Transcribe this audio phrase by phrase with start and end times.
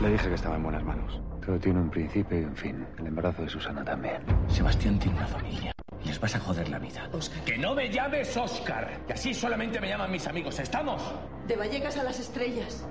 [0.00, 1.20] Le dije que estaba en buenas manos.
[1.44, 2.86] Todo tiene un principio y un fin.
[2.98, 4.22] El embarazo de Susana también.
[4.48, 5.72] Sebastián tiene una familia.
[6.04, 7.06] Les vas a joder la vida.
[7.12, 7.44] Oscar.
[7.44, 9.04] Que no me llames Oscar.
[9.06, 10.58] Que así solamente me llaman mis amigos.
[10.58, 11.02] ¿Estamos?
[11.46, 12.86] De Vallecas a las estrellas.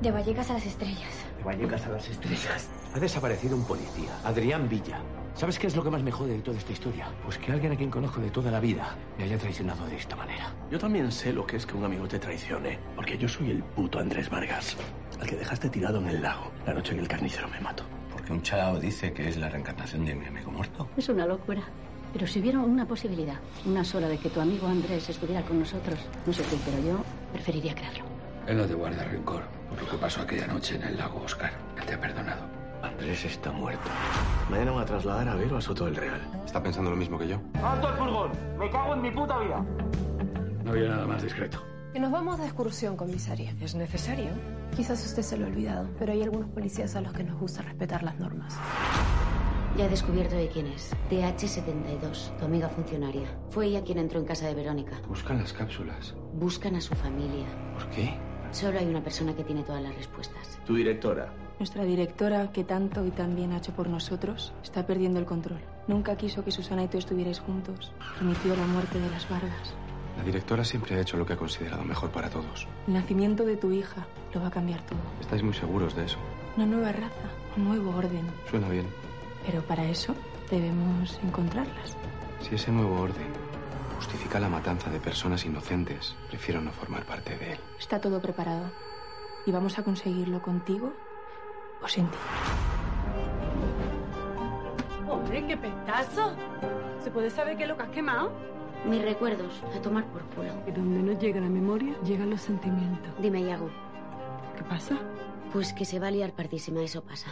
[0.00, 1.26] De Vallecas a las estrellas.
[1.36, 2.70] De Vallecas a las estrellas.
[2.94, 5.00] Ha desaparecido un policía, Adrián Villa.
[5.34, 7.08] ¿Sabes qué es lo que más me jode de toda esta historia?
[7.22, 10.16] Pues que alguien a quien conozco de toda la vida me haya traicionado de esta
[10.16, 10.50] manera.
[10.70, 13.62] Yo también sé lo que es que un amigo te traicione, porque yo soy el
[13.62, 14.78] puto Andrés Vargas,
[15.20, 17.84] al que dejaste tirado en el lago la noche que el carnicero me mató.
[18.12, 20.88] Porque un chalao dice que es la reencarnación de mi amigo muerto.
[20.96, 21.62] Es una locura.
[22.12, 23.36] Pero si hubiera una posibilidad,
[23.66, 27.04] una sola, de que tu amigo Andrés estuviera con nosotros, no sé tú, pero yo
[27.32, 28.04] preferiría creerlo.
[28.46, 31.52] Él no te guarda rencor por lo que pasó aquella noche en el lago, Oscar.
[31.76, 32.42] Él te ha perdonado.
[32.82, 33.90] Andrés está muerto.
[34.48, 36.20] Mañana van a trasladar a Vero a Soto del Real.
[36.44, 37.40] ¿Está pensando lo mismo que yo?
[37.62, 38.30] ¡Alto el furgón!
[38.58, 39.64] ¡Me cago en mi puta vida!
[40.64, 41.62] No había nada más discreto.
[41.96, 43.54] Que nos vamos de excursión, comisaria.
[43.58, 44.28] ¿Es necesario?
[44.76, 47.62] Quizás usted se lo ha olvidado, pero hay algunos policías a los que nos gusta
[47.62, 48.54] respetar las normas.
[49.78, 50.94] Ya he descubierto de quién es.
[51.10, 53.26] DH72, tu amiga funcionaria.
[53.48, 55.00] Fue ella quien entró en casa de Verónica.
[55.08, 56.14] Buscan las cápsulas.
[56.34, 57.46] Buscan a su familia.
[57.72, 58.12] ¿Por qué?
[58.52, 60.60] Solo hay una persona que tiene todas las respuestas.
[60.66, 61.32] Tu directora.
[61.58, 65.62] Nuestra directora, que tanto y tan bien ha hecho por nosotros, está perdiendo el control.
[65.88, 67.90] Nunca quiso que Susana y tú estuvierais juntos.
[68.18, 69.74] Permitió la muerte de las Vargas.
[70.16, 72.66] La directora siempre ha hecho lo que ha considerado mejor para todos.
[72.86, 74.98] El nacimiento de tu hija lo va a cambiar todo.
[75.20, 76.18] ¿Estáis muy seguros de eso?
[76.56, 78.26] Una nueva raza, un nuevo orden.
[78.50, 78.86] Suena bien.
[79.44, 80.14] Pero para eso
[80.50, 81.96] debemos encontrarlas.
[82.40, 83.26] Si ese nuevo orden
[83.96, 87.58] justifica la matanza de personas inocentes, prefiero no formar parte de él.
[87.78, 88.70] Está todo preparado.
[89.46, 90.92] Y vamos a conseguirlo contigo
[91.82, 92.18] o sin ti.
[95.08, 96.34] Hombre, qué pestazo.
[97.02, 98.32] ¿Se puede saber qué es lo que has quemado?
[98.84, 100.52] Mis recuerdos, a tomar por culo.
[100.66, 103.10] Y donde no llega la memoria, llegan los sentimientos.
[103.20, 103.68] Dime, Yago.
[104.56, 104.96] ¿Qué pasa?
[105.52, 107.28] Pues que se va a liar partísima, eso pasa.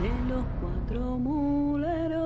[0.00, 2.19] De los cuatro muleros,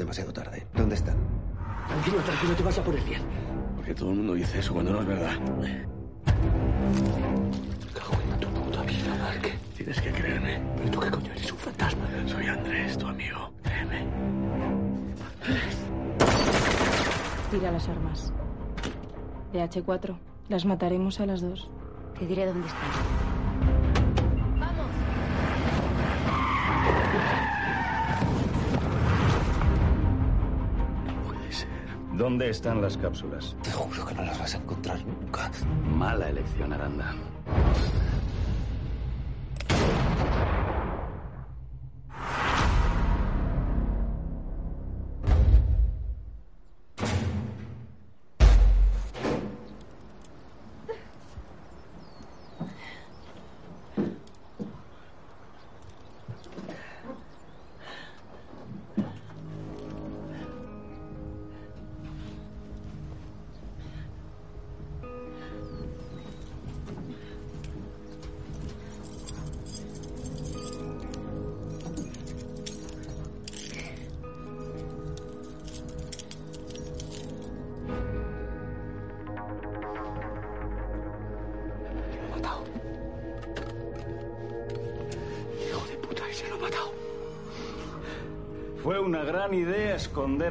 [0.00, 0.66] demasiado tarde.
[0.74, 1.16] ¿Dónde están?
[1.88, 3.22] Tranquilo, tranquilo, te vas a por el bien.
[3.76, 5.32] Porque todo el mundo dice eso cuando no es verdad.
[7.94, 9.58] Cago en tu puta vida, Mark.
[9.76, 10.60] Tienes que creerme.
[10.76, 12.04] ¿Pero tú qué coño eres un fantasma?
[12.26, 13.52] Soy Andrés, tu amigo.
[13.62, 14.06] Créeme.
[17.50, 18.32] Tira las armas.
[19.52, 20.16] De H4.
[20.48, 21.70] Las mataremos a las dos.
[22.18, 23.29] Te diré dónde están.
[32.20, 33.56] ¿Dónde están las cápsulas?
[33.62, 35.50] Te juro que no las vas a encontrar nunca.
[35.96, 37.14] Mala elección, Aranda.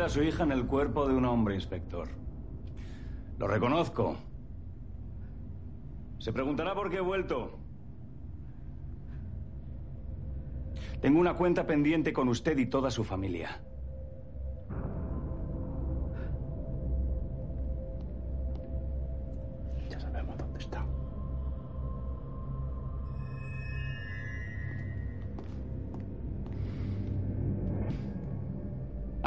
[0.01, 2.07] A su hija en el cuerpo de un hombre, inspector.
[3.37, 4.17] Lo reconozco.
[6.19, 7.59] Se preguntará por qué he vuelto.
[11.01, 13.61] Tengo una cuenta pendiente con usted y toda su familia.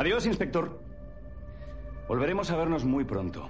[0.03, 0.81] Adiós, inspector.
[2.09, 3.49] Volveremos a vernos muy pronto.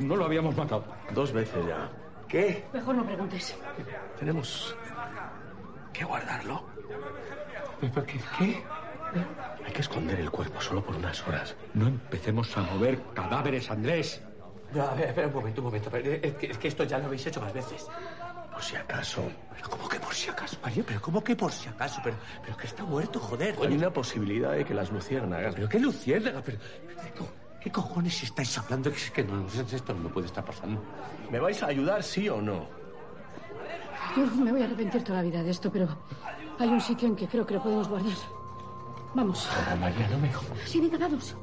[0.00, 0.84] No lo habíamos matado.
[1.14, 1.88] Dos veces ya.
[2.28, 2.64] ¿Qué?
[2.72, 3.56] Mejor no preguntes.
[4.18, 4.74] Tenemos
[5.92, 6.62] que guardarlo.
[7.80, 8.20] ¿Pero qué?
[8.38, 8.62] ¿Qué?
[9.66, 11.54] Hay que esconder el cuerpo solo por unas horas.
[11.74, 14.22] No empecemos a mover cadáveres, Andrés.
[14.72, 15.90] No, a ver, espera un momento, un momento.
[15.90, 17.88] Pero Es que, es que esto ya lo habéis hecho más veces.
[18.52, 19.22] Por si acaso.
[19.56, 20.84] ¿Pero cómo que por si acaso, Mario?
[20.86, 22.00] ¿Pero cómo que por si acaso?
[22.04, 23.56] Pero, pero que está muerto, joder.
[23.60, 25.54] Hay una posibilidad de que las luciérnagas.
[25.54, 26.40] ¿Pero qué luciérnaga?
[26.42, 27.28] ¿Pero, ¿qué, co-
[27.60, 28.90] qué cojones estáis hablando?
[28.90, 30.82] Es que no, esto no puede estar pasando.
[31.30, 32.66] ¿Me vais a ayudar, sí o no?
[34.16, 35.88] Yo me voy a arrepentir toda la vida de esto, pero
[36.58, 38.16] hay un sitio en que creo que lo podemos guardar.
[39.14, 39.48] Vamos.
[39.80, 40.58] María, no me jodas.
[40.66, 41.36] Sí, venga, vamos.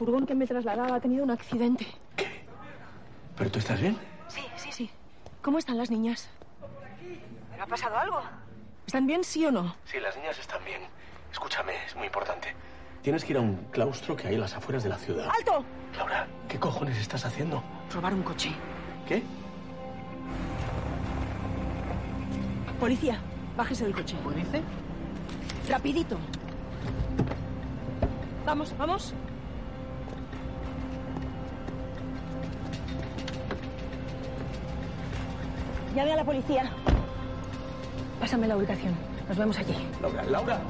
[0.00, 1.86] Furgón que me trasladaba ha tenido un accidente.
[3.36, 3.98] ¿Pero tú estás bien?
[4.28, 4.90] Sí, sí, sí.
[5.42, 6.30] ¿Cómo están las niñas?
[7.50, 8.22] ¿Pero ha pasado algo?
[8.86, 9.76] ¿Están bien, sí o no?
[9.84, 10.80] Sí, las niñas están bien.
[11.30, 12.54] Escúchame, es muy importante.
[13.02, 15.28] Tienes que ir a un claustro que hay en las afueras de la ciudad.
[15.36, 15.62] ¡Alto!
[15.98, 17.62] Laura, ¿qué cojones estás haciendo?
[17.92, 18.52] Robar un coche.
[19.06, 19.22] ¿Qué?
[22.80, 23.20] Policía,
[23.54, 24.16] bájese del coche.
[24.34, 24.62] ¿Dice?
[25.68, 26.16] Rapidito.
[28.46, 29.14] Vamos, vamos.
[35.94, 36.70] Llame a la policía.
[38.20, 38.94] Pásame la ubicación.
[39.28, 39.74] Nos vemos allí.
[40.00, 40.60] Laura, Laura.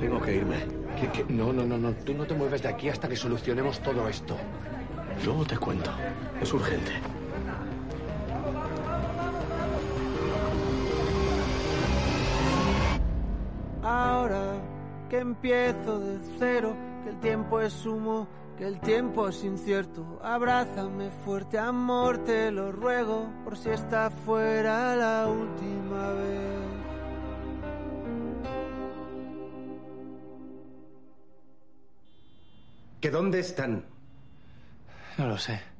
[0.00, 0.56] Tengo que irme.
[1.00, 1.24] ¿Qué- qué?
[1.28, 1.92] No, no, no, no.
[2.04, 4.36] Tú no te mueves de aquí hasta que solucionemos todo esto.
[5.24, 5.90] Luego te cuento.
[6.40, 6.92] Es urgente.
[13.82, 14.54] Ahora
[15.08, 18.26] que empiezo de cero, que el tiempo es humo,
[18.56, 20.18] que el tiempo es incierto.
[20.22, 26.56] Abrázame fuerte, amor, te lo ruego, por si esta fuera la última vez.
[33.00, 33.84] ¿Que dónde están?
[35.18, 35.75] No lo sé.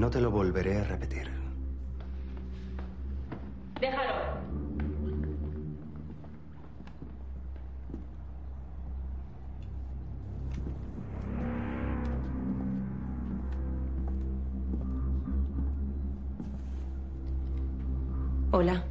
[0.00, 1.30] No te lo volveré a repetir.
[3.78, 4.14] Déjalo.
[18.52, 18.82] Hola,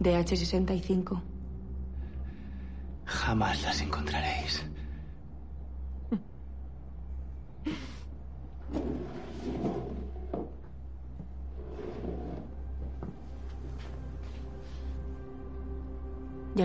[0.00, 1.20] DH65.
[3.04, 4.69] Jamás las encontraréis.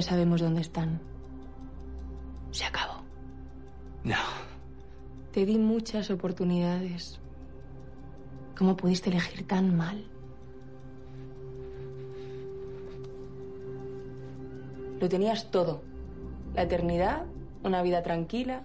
[0.05, 1.01] Sabemos dónde están.
[2.51, 3.03] Se acabó.
[4.03, 4.15] No.
[5.31, 7.19] Te di muchas oportunidades.
[8.57, 10.05] ¿Cómo pudiste elegir tan mal?
[15.01, 15.81] Lo tenías todo.
[16.53, 17.25] La eternidad,
[17.63, 18.63] una vida tranquila.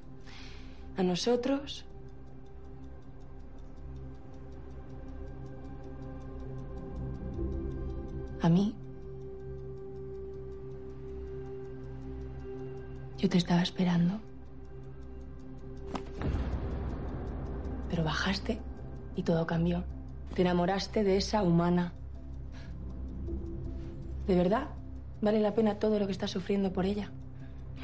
[0.96, 1.84] A nosotros.
[8.42, 8.74] A mí.
[13.20, 14.18] Yo te estaba esperando.
[17.90, 18.58] Pero bajaste
[19.14, 19.84] y todo cambió.
[20.34, 21.92] Te enamoraste de esa humana.
[24.26, 24.68] ¿De verdad?
[25.20, 27.10] ¿Vale la pena todo lo que estás sufriendo por ella?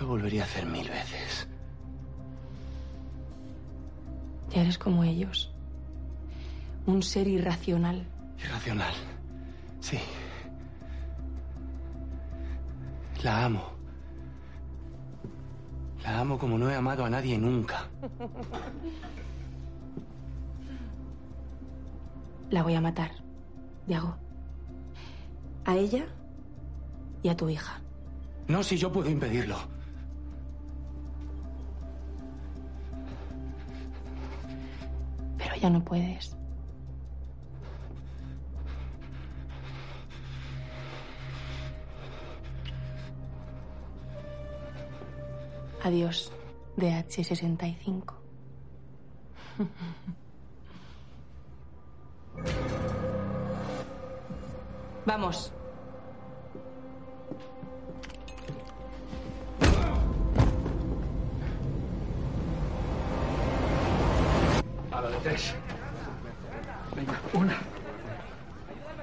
[0.00, 1.46] Lo volvería a hacer mil veces.
[4.54, 5.52] Ya eres como ellos.
[6.86, 8.06] Un ser irracional,
[8.38, 8.94] Irracional.
[9.80, 9.98] Sí.
[13.22, 13.75] La amo.
[16.06, 17.88] La amo como no he amado a nadie nunca.
[22.48, 23.10] La voy a matar,
[23.88, 24.14] Diago.
[25.64, 26.06] A ella
[27.24, 27.80] y a tu hija.
[28.46, 29.56] No, si yo puedo impedirlo.
[35.38, 36.36] Pero ya no puedes.
[45.86, 46.18] Adiós,
[46.76, 48.12] DH65.
[55.06, 55.52] Vamos.
[64.90, 65.54] A la de tres.
[66.96, 67.56] Venga, una.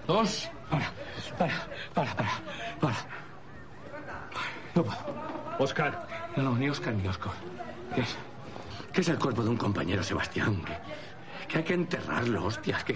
[0.06, 0.50] Dos.
[0.70, 0.92] Para,
[1.38, 1.54] para,
[1.94, 2.42] para, para,
[2.82, 2.98] para.
[4.75, 4.98] No puedo.
[5.60, 6.23] Oscar.
[6.36, 7.32] No, no, ni Oscar ni Oscar.
[7.94, 8.16] ¿Qué es?
[8.92, 10.63] ¿Qué es el cuerpo de un compañero, Sebastián?
[10.63, 10.78] Que,
[11.48, 12.84] que hay que enterrarlo, hostias.
[12.84, 12.96] Que,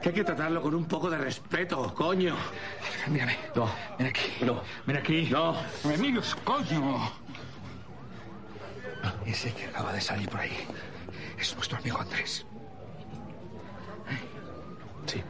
[0.00, 2.36] que hay que tratarlo con un poco de respeto, coño.
[3.08, 3.38] Mírame.
[3.54, 3.68] No.
[3.98, 4.44] Ven aquí.
[4.44, 4.62] No.
[4.86, 5.28] Ven aquí.
[5.30, 5.56] No.
[5.98, 7.12] Mires, coño.
[9.26, 10.56] Ese que acaba de salir por ahí
[11.38, 12.46] es nuestro amigo Andrés.
[15.06, 15.22] Sí.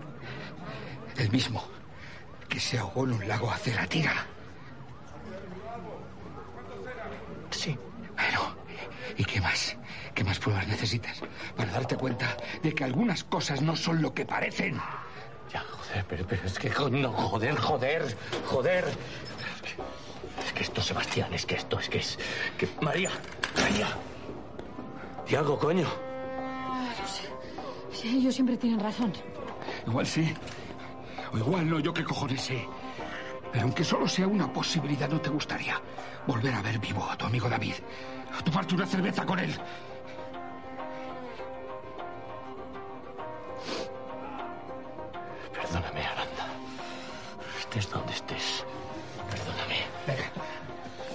[1.16, 1.64] El mismo
[2.48, 4.26] que se ahogó en un lago hace la tira.
[7.50, 7.78] Sí.
[8.14, 8.56] Bueno,
[9.22, 9.76] ¿y qué más?
[10.16, 11.20] ¿Qué más pruebas necesitas
[11.56, 14.80] para darte cuenta de que algunas cosas no son lo que parecen?
[15.52, 18.84] Ya, joder, pero, pero es que no, joder, joder, joder.
[18.88, 22.18] Es que, es que esto, Sebastián, es que esto, es que es.
[22.58, 23.10] Que, María,
[23.56, 23.88] María.
[25.28, 25.88] ¿Y algo, coño?
[27.92, 29.12] Sí, ellos siempre tienen razón.
[29.86, 30.34] Igual sí.
[31.32, 32.66] O igual no, yo qué cojones sé.
[33.52, 35.80] Pero aunque solo sea una posibilidad, ¿no te gustaría
[36.26, 37.74] volver a ver vivo a tu amigo David?
[38.38, 39.54] A tomarte una cerveza con él.
[45.52, 46.46] Perdóname, Aranda.
[47.60, 48.64] Estés donde estés.
[49.30, 49.76] Perdóname.
[50.06, 50.24] Venga,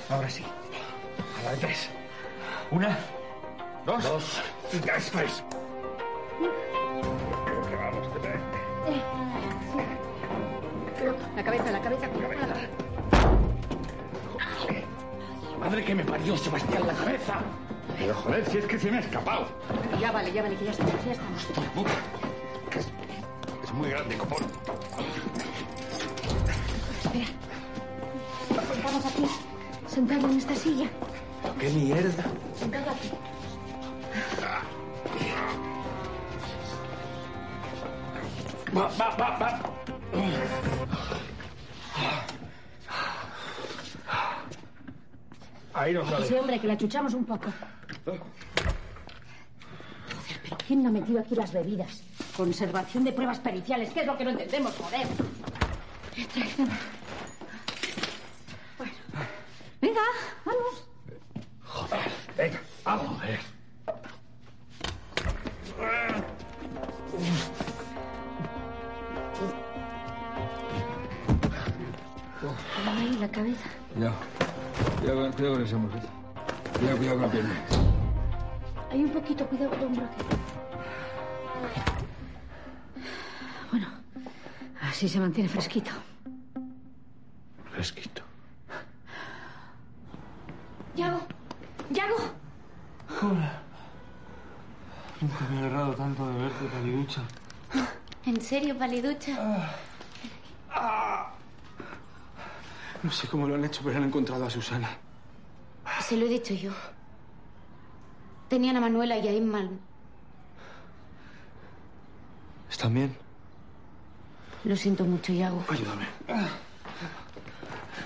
[0.09, 0.43] ahora sí.
[1.39, 1.89] A la de tres.
[2.71, 2.97] Una,
[3.86, 4.41] dos, Dos.
[4.74, 5.43] y tres, pues.
[7.45, 8.57] Creo que vamos de frente.
[11.36, 12.57] La cabeza, la cabeza, con la cabeza.
[15.67, 17.41] Madre que me parió, Sebastián, la cabeza.
[18.00, 19.47] Pero joder, si es que se me ha escapado.
[20.00, 21.43] Ya vale, ya vale, que ya estamos, ya estamos.
[21.75, 21.91] Puta,
[22.69, 22.88] que es,
[23.65, 24.45] es muy grande, copón.
[27.03, 27.25] Espera.
[28.81, 29.25] Vamos aquí,
[29.88, 30.88] sentado en esta silla.
[31.59, 32.24] ¡Qué mierda!
[32.57, 33.12] Sentado aquí.
[38.74, 39.66] Va, va, va, va.
[45.88, 46.27] Ahí no sale.
[46.27, 47.46] Sí, hombre, que la chuchamos un poco.
[48.03, 48.20] Joder,
[50.44, 52.03] pero ¿quién no ha metido aquí las bebidas?
[52.36, 55.08] Conservación de pruebas periciales, ¿qué es lo que no entendemos, joder?
[85.27, 85.91] Mantiene fresquito.
[87.72, 88.22] Fresquito.
[90.96, 91.19] Yago,
[91.91, 92.15] Yago.
[95.19, 97.22] Nunca me he agarrado tanto de verte, paliducha.
[98.25, 99.34] ¿En serio, paliducha?
[103.03, 104.89] No sé cómo lo han hecho, pero han encontrado a Susana.
[106.00, 106.72] Se lo he dicho yo.
[108.48, 109.69] Tenían a Manuela y a Inma.
[112.69, 113.26] ¿Están bien?
[114.67, 115.63] Lo siento mucho, Yago.
[115.69, 116.05] Ayúdame.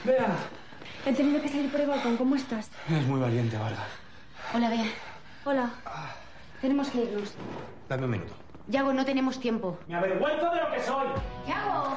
[0.03, 0.27] Vea,
[1.07, 2.17] he tenido que salir por el balcón.
[2.17, 2.69] ¿Cómo estás?
[2.87, 3.87] Es muy valiente, Vargas.
[4.53, 4.85] Hola, Bea.
[5.43, 5.71] Hola.
[6.61, 7.33] Tenemos que irnos.
[7.89, 8.33] Dame un minuto.
[8.67, 9.79] Yago, no tenemos tiempo.
[9.87, 11.07] Me avergüenzo de lo que soy.
[11.47, 11.95] ¡Yago!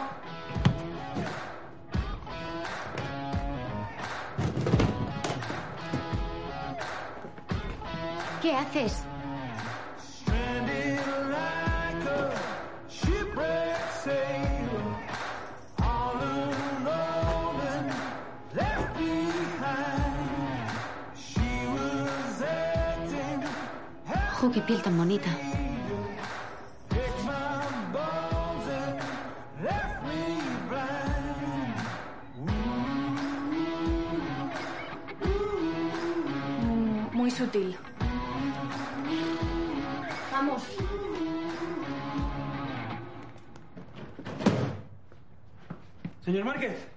[8.41, 9.05] ¿Qué haces?
[24.53, 25.31] Qué piel tan bonita.
[37.13, 37.77] Muy sutil.
[40.31, 40.63] Vamos.
[46.25, 46.94] Señor Márquez.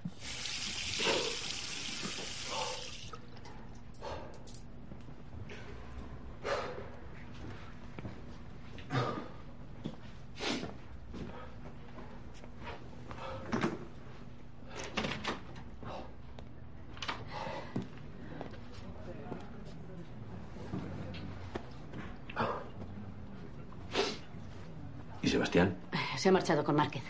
[26.48, 27.04] Marchado con Márquez.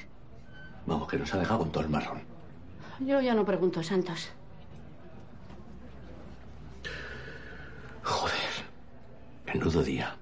[0.88, 2.22] Vamos, que nos ha dejado con todo el marrón.
[3.00, 4.29] Yo ya no pregunto, Santos.
[8.01, 8.34] Joder.
[9.46, 10.15] Menudo día.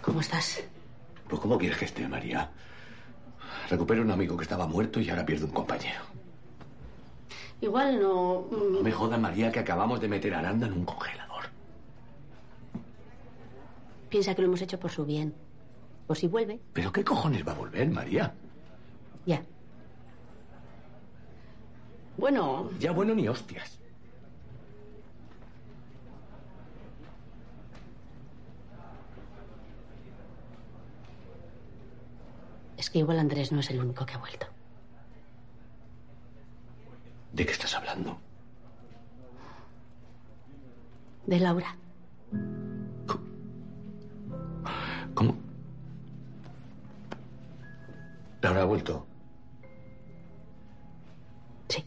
[0.00, 0.62] ¿Cómo estás?
[1.28, 2.50] Pues ¿cómo quieres que esté, María?
[3.68, 6.00] Recupero un amigo que estaba muerto y ahora pierdo un compañero.
[7.60, 8.46] Igual no...
[8.50, 11.11] mm, No me joda, María, que acabamos de meter a Aranda en un congelador.
[14.12, 15.32] Piensa que lo hemos hecho por su bien.
[16.06, 18.34] Por si vuelve, ¿Pero qué cojones va a volver, María?
[19.24, 19.42] ya.
[22.18, 23.78] Bueno, Ya bueno ni hostias.
[32.76, 34.46] es que igual Andrés no es el único que ha vuelto.
[37.32, 38.18] ¿De qué estás hablando?
[41.26, 41.76] De Laura.
[48.52, 49.06] ¿Laura ha vuelto?
[51.68, 51.82] Sí.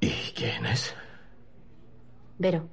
[0.00, 0.94] ¿Y quién es?
[2.38, 2.66] Vero.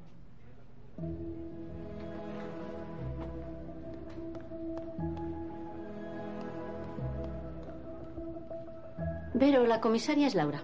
[9.33, 10.63] Vero, la comisaria es Laura.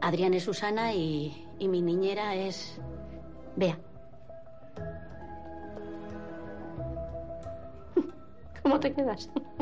[0.00, 2.80] Adrián es Susana y, y mi niñera es
[3.56, 3.78] Bea.
[8.92, 9.53] ¿Cómo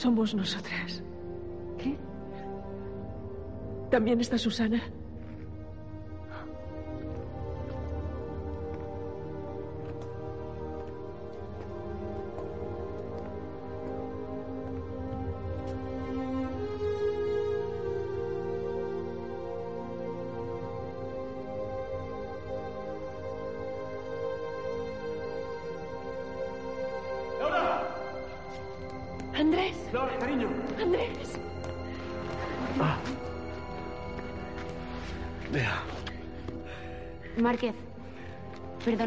[0.00, 1.02] Somos nosotras.
[1.76, 1.94] ¿Qué?
[3.90, 4.80] También está Susana.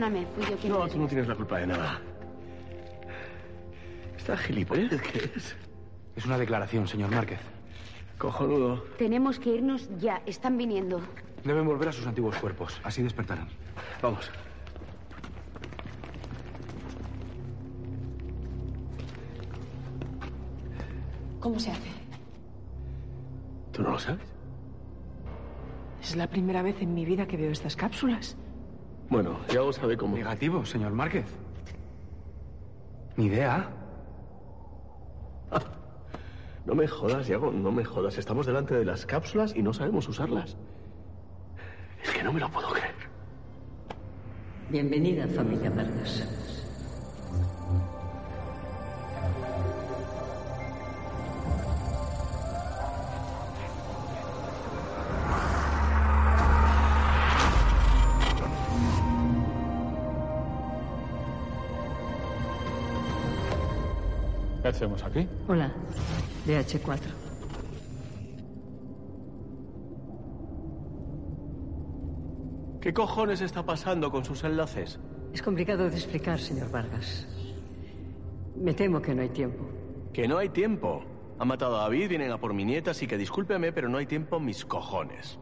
[0.04, 0.74] Perdóname, fui yo quien...
[0.74, 2.02] No, tú no tienes la culpa de nada.
[4.18, 5.56] ¿Esta gilipollez qué es?
[6.16, 7.40] Es una declaración, señor Márquez.
[8.18, 8.84] Cojonudo.
[8.98, 11.02] Tenemos que irnos ya, están viniendo.
[11.44, 12.80] Deben volver a sus antiguos cuerpos.
[12.84, 13.48] Así despertarán.
[14.02, 14.32] Vamos.
[21.40, 21.90] ¿Cómo se hace?
[23.74, 24.22] ¿Tú no lo sabes?
[26.02, 28.38] Es la primera vez en mi vida que veo estas cápsulas.
[29.10, 30.16] Bueno, ya os sabe cómo.
[30.16, 31.26] Negativo, señor Márquez.
[33.18, 33.70] Ni idea.
[36.66, 38.18] No me jodas, Yago, no me jodas.
[38.18, 40.56] Estamos delante de las cápsulas y no sabemos usarlas.
[42.02, 42.96] Es que no me lo puedo creer.
[44.70, 46.53] Bienvenida, familia Vargas.
[64.84, 65.28] Hacemos aquí?
[65.48, 65.72] Hola,
[66.46, 67.00] DH4.
[72.82, 75.00] ¿Qué cojones está pasando con sus enlaces?
[75.34, 77.28] Es complicado de explicar, señor Vargas.
[78.58, 79.70] Me temo que no hay tiempo.
[80.12, 81.04] Que no hay tiempo.
[81.40, 84.06] Han matado a David, vienen a por mi nieta, así que discúlpeme, pero no hay
[84.06, 85.40] tiempo mis cojones.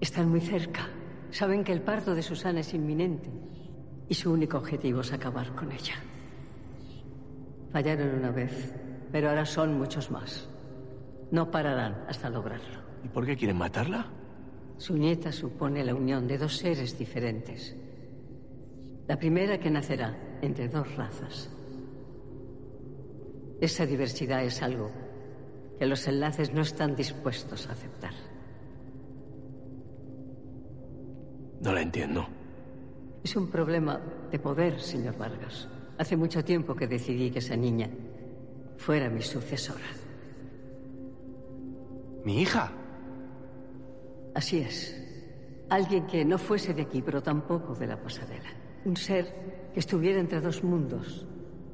[0.00, 0.88] Están muy cerca.
[1.30, 3.30] Saben que el parto de Susana es inminente.
[4.08, 5.94] Y su único objetivo es acabar con ella.
[7.74, 8.72] Fallaron una vez,
[9.10, 10.48] pero ahora son muchos más.
[11.32, 12.78] No pararán hasta lograrlo.
[13.02, 14.06] ¿Y por qué quieren matarla?
[14.78, 17.74] Su nieta supone la unión de dos seres diferentes.
[19.08, 21.50] La primera que nacerá entre dos razas.
[23.60, 24.92] Esa diversidad es algo
[25.76, 28.14] que los enlaces no están dispuestos a aceptar.
[31.60, 32.24] No la entiendo.
[33.24, 35.68] Es un problema de poder, señor Vargas.
[35.98, 37.88] Hace mucho tiempo que decidí que esa niña
[38.76, 39.84] fuera mi sucesora.
[42.24, 42.72] ¿Mi hija?
[44.34, 45.00] Así es.
[45.68, 48.50] Alguien que no fuese de aquí, pero tampoco de la pasarela.
[48.84, 51.26] Un ser que estuviera entre dos mundos.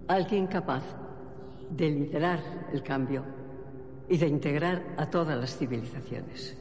[0.08, 0.82] Alguien capaz
[1.70, 2.40] de liderar
[2.72, 3.24] el cambio
[4.08, 6.56] y de integrar a todas las civilizaciones.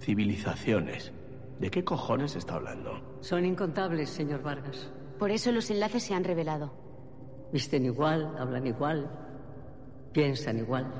[0.00, 1.12] Civilizaciones.
[1.58, 3.18] ¿De qué cojones está hablando?
[3.20, 4.90] Son incontables, señor Vargas.
[5.20, 6.72] Por eso los enlaces se han revelado.
[7.52, 9.06] Visten igual, hablan igual,
[10.14, 10.90] piensan igual.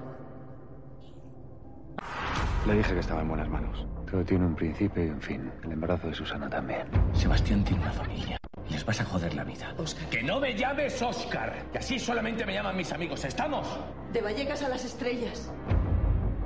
[2.67, 3.87] Le dije que estaba en buenas manos.
[4.11, 5.51] Todo tiene un principio y un fin.
[5.65, 6.87] El embarazo de Susana también.
[7.15, 8.37] Sebastián tiene una familia.
[8.69, 9.75] Y les vas a joder la vida.
[10.11, 11.71] ¡Que no me llames Oscar!
[11.73, 13.25] Que así solamente me llaman mis amigos.
[13.25, 13.67] ¿Estamos?
[14.13, 15.51] De Vallecas a las estrellas.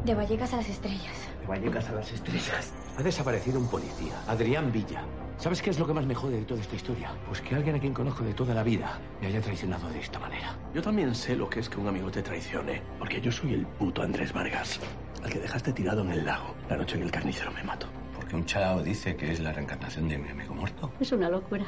[0.04, 1.33] De Vallecas a las estrellas.
[1.44, 2.72] De Vallecas a las estrellas.
[2.96, 5.04] Ha desaparecido un policía, Adrián Villa.
[5.36, 7.10] ¿Sabes qué es lo que más me jode de toda esta historia?
[7.26, 10.18] Pues que alguien a quien conozco de toda la vida me haya traicionado de esta
[10.18, 10.56] manera.
[10.72, 13.66] Yo también sé lo que es que un amigo te traicione, porque yo soy el
[13.66, 14.80] puto Andrés Vargas,
[15.22, 17.88] al que dejaste tirado en el lago la noche que el carnicero me mató.
[18.14, 20.90] Porque un chalao dice que es la reencarnación de mi amigo muerto.
[20.98, 21.66] Es una locura.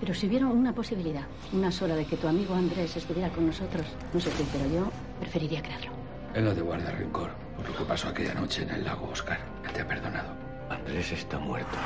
[0.00, 3.84] Pero si hubiera una posibilidad, una sola de que tu amigo Andrés estuviera con nosotros,
[4.14, 5.90] no sé tú, pero yo preferiría creerlo.
[6.32, 9.38] Él no te guarda rencor por lo que pasó aquella noche en el lago, Oscar.
[9.64, 10.28] Él te ha perdonado.
[10.70, 11.76] Andrés está muerto.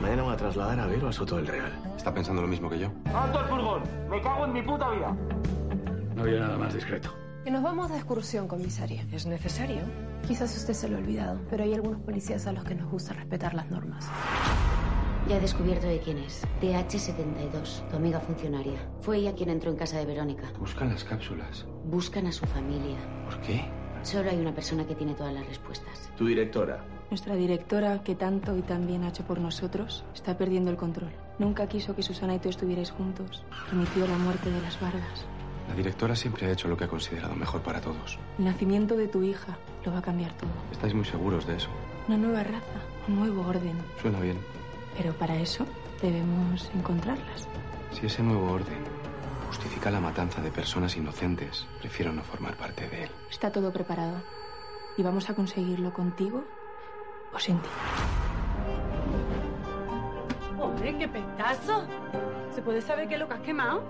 [0.00, 1.70] Mañana va a trasladar a Vero a Soto del Real.
[1.96, 2.90] ¿Está pensando lo mismo que yo?
[3.14, 3.82] ¡Alto el furgón!
[4.10, 5.16] ¡Me cago en mi puta vida!
[6.16, 7.14] No había nada más discreto.
[7.44, 9.06] Que nos vamos de excursión, comisaria.
[9.12, 9.82] ¿Es necesario?
[10.26, 13.12] Quizás usted se lo ha olvidado, pero hay algunos policías a los que nos gusta
[13.12, 14.08] respetar las normas.
[15.28, 16.44] Ya he descubierto de quién es.
[16.60, 18.78] DH72, tu amiga funcionaria.
[19.02, 20.52] Fue ella quien entró en casa de Verónica.
[20.58, 21.64] Buscan las cápsulas.
[21.84, 22.96] Buscan a su familia.
[23.26, 23.64] ¿Por qué?
[24.02, 26.10] Solo hay una persona que tiene todas las respuestas.
[26.16, 26.84] Tu directora.
[27.10, 31.12] Nuestra directora, que tanto y tan bien ha hecho por nosotros, está perdiendo el control.
[31.38, 33.44] Nunca quiso que Susana y tú estuvierais juntos.
[33.68, 35.26] Permitió la muerte de las Vargas.
[35.68, 38.18] La directora siempre ha hecho lo que ha considerado mejor para todos.
[38.38, 40.50] El nacimiento de tu hija lo va a cambiar todo.
[40.72, 41.68] ¿Estáis muy seguros de eso?
[42.08, 43.76] Una nueva raza, un nuevo orden.
[44.00, 44.38] Suena bien.
[44.96, 45.64] Pero para eso
[46.02, 47.48] debemos encontrarlas.
[47.92, 48.78] Si ese nuevo orden
[49.52, 53.10] justifica la matanza de personas inocentes, prefiero no formar parte de él.
[53.30, 54.22] Está todo preparado.
[54.96, 56.42] Y vamos a conseguirlo contigo
[57.34, 57.68] o sin ti.
[60.58, 61.84] Hombre, qué petazo.
[62.54, 63.82] ¿Se puede saber qué es lo que has quemado?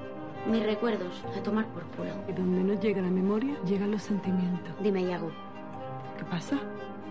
[0.48, 2.10] Mis recuerdos, a tomar por culo.
[2.28, 4.74] Y donde no llega la memoria, llegan los sentimientos.
[4.82, 5.30] Dime, Yago.
[6.18, 6.58] ¿Qué pasa?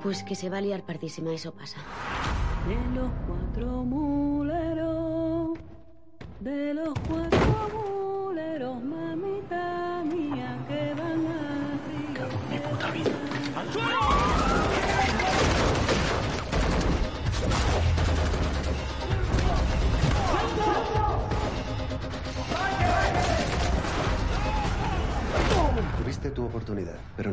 [0.03, 1.79] Pues que se va a liar partísima, eso pasa.
[2.67, 5.57] De los cuatro muleros,
[6.41, 7.40] de los cuatro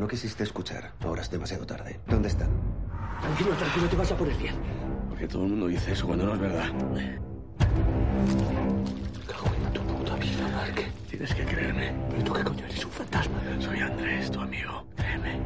[0.09, 0.92] quisiste escuchar.
[1.05, 2.01] Ahora es demasiado tarde.
[2.07, 2.48] ¿Dónde están?
[3.20, 4.55] Tranquilo, tranquilo, te vas a poner bien.
[5.09, 6.68] Porque todo el mundo dice eso cuando no es verdad.
[9.27, 10.74] Cago en tu puta vida, Mark.
[11.09, 11.94] Tienes que creerme.
[12.11, 13.38] ¿Pero tú qué coño eres un fantasma?
[13.61, 14.85] Soy Andrés, tu amigo.
[14.96, 15.40] Créeme.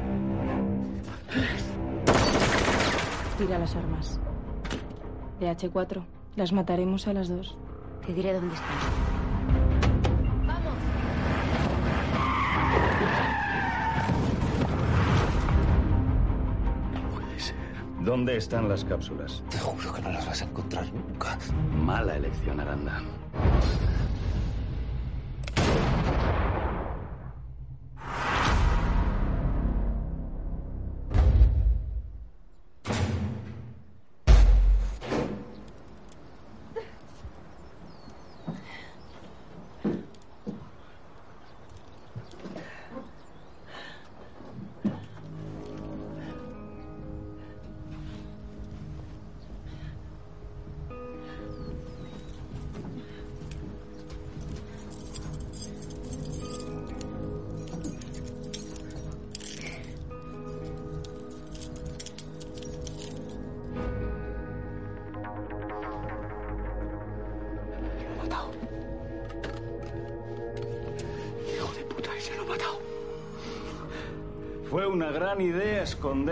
[3.38, 4.20] Tira las armas.
[5.40, 6.04] DH4.
[6.36, 7.56] Las mataremos a las dos.
[8.06, 9.21] Te diré dónde están.
[18.04, 19.44] ¿Dónde están las cápsulas?
[19.48, 21.38] Te juro que no las vas a encontrar nunca.
[21.84, 23.00] Mala elección, Aranda.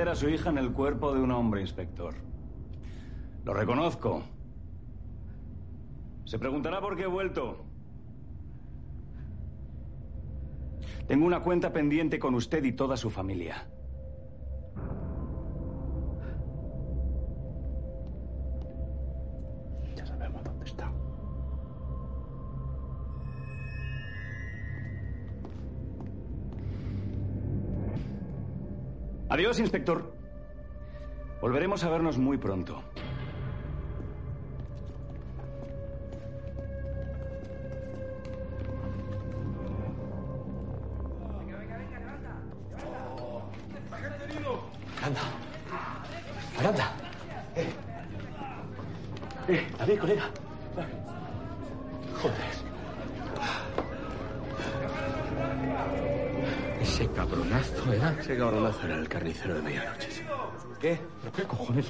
[0.09, 2.15] A su hija en el cuerpo de un hombre, inspector.
[3.45, 4.23] Lo reconozco.
[6.25, 7.65] Se preguntará por qué he vuelto.
[11.07, 13.70] Tengo una cuenta pendiente con usted y toda su familia.
[29.41, 30.05] Adiós, inspector.
[31.41, 32.85] Volveremos a vernos muy pronto.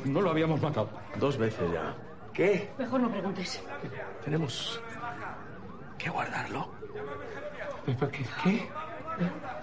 [0.05, 0.91] No lo habíamos matado.
[1.19, 1.95] Dos veces ya.
[2.33, 2.71] ¿Qué?
[2.79, 3.63] Mejor no preguntes.
[4.25, 4.81] Tenemos
[5.99, 6.71] que guardarlo.
[7.87, 8.25] ¿Pero qué?
[8.43, 8.69] ¿Qué?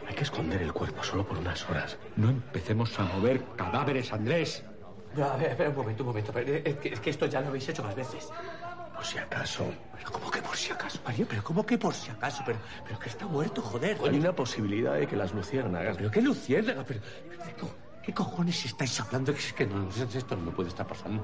[0.07, 1.97] Hay que esconder el cuerpo solo por unas horas.
[2.15, 4.63] No empecemos a mover cadáveres, Andrés.
[5.15, 6.31] No, a ver, a ver, un momento, un momento.
[6.33, 8.29] pero Es que, es que esto ya lo habéis hecho más veces.
[8.95, 9.65] Por si acaso.
[9.95, 11.25] Pero ¿cómo que por si acaso, Mario?
[11.29, 12.43] ¿Pero cómo que por si acaso?
[12.45, 13.97] Pero, pero que está muerto, joder.
[14.03, 15.97] Hay una posibilidad de que las luciérnagas.
[15.97, 16.83] ¿Pero qué luciérnaga?
[16.83, 16.99] Pero,
[17.45, 17.71] ¿qué, co-
[18.07, 19.33] qué cojones estáis hablando?
[19.33, 21.21] Es que no, esto no me puede estar pasando.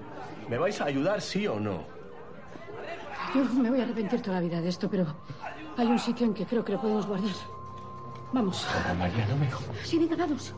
[0.49, 1.85] ¿Me vais a ayudar, sí o no?
[3.33, 5.05] Yo me voy a arrepentir toda la vida de esto, pero
[5.77, 7.31] hay un sitio en que creo que lo podemos guardar.
[8.33, 8.67] Vamos.
[8.67, 9.77] Ahora, María, no me jodas.
[9.87, 10.53] Sí, venga, vamos.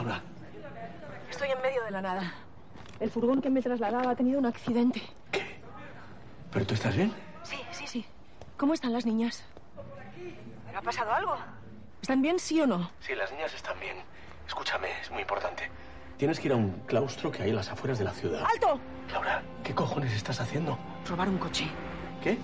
[0.00, 0.22] Laura?
[1.30, 2.32] estoy en medio de la nada.
[3.00, 5.02] El furgón que me trasladaba ha tenido un accidente.
[6.50, 7.12] ¿Pero tú estás bien?
[7.42, 8.06] Sí, sí, sí.
[8.56, 9.44] ¿Cómo están las niñas?
[10.66, 11.36] ¿Pero ha pasado algo?
[12.00, 12.90] ¿Están bien, sí o no?
[13.00, 13.96] Sí, las niñas están bien.
[14.46, 15.70] Escúchame, es muy importante.
[16.16, 18.46] Tienes que ir a un claustro que hay en las afueras de la ciudad.
[18.50, 18.80] ¡Alto!
[19.12, 20.78] Laura, ¿qué cojones estás haciendo?
[21.06, 21.66] Robar un coche.
[22.22, 22.38] ¿Qué?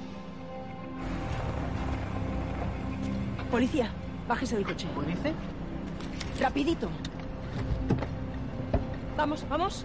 [3.51, 3.91] Policía,
[4.29, 4.87] bájese del coche.
[5.07, 5.33] ¿Dice?
[6.39, 6.91] Rapidito.
[9.17, 9.85] Vamos, vamos.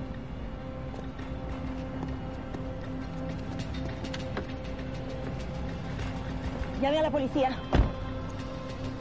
[6.82, 7.56] Llame a la policía.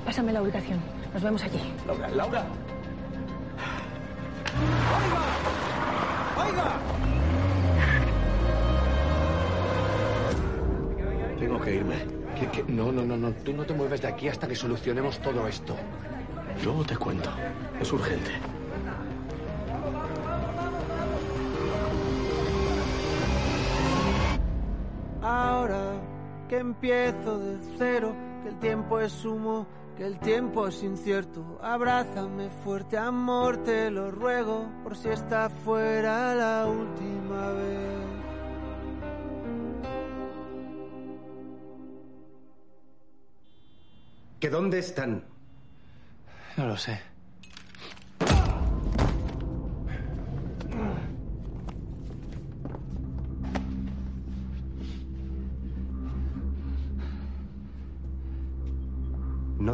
[0.04, 0.78] Pásame la ubicación.
[1.14, 1.61] Nos vemos allí.
[1.87, 2.44] Laura, Laura.
[6.37, 6.72] ¡Oiga!
[11.38, 11.96] Tengo que irme.
[12.38, 12.64] ¿Qué, qué?
[12.68, 13.33] No, no, no, no.
[13.33, 15.74] Tú no te mueves de aquí hasta que solucionemos todo esto.
[16.64, 17.30] Luego te cuento.
[17.80, 18.60] Es urgente.
[25.22, 26.00] Ahora
[26.48, 31.59] que empiezo de cero, que el tiempo es humo, que el tiempo es incierto.
[31.62, 37.90] Abrázame fuerte, amor, te lo ruego, por si esta fuera la última vez.
[44.40, 45.22] ¿Que dónde están?
[46.56, 47.10] No lo sé.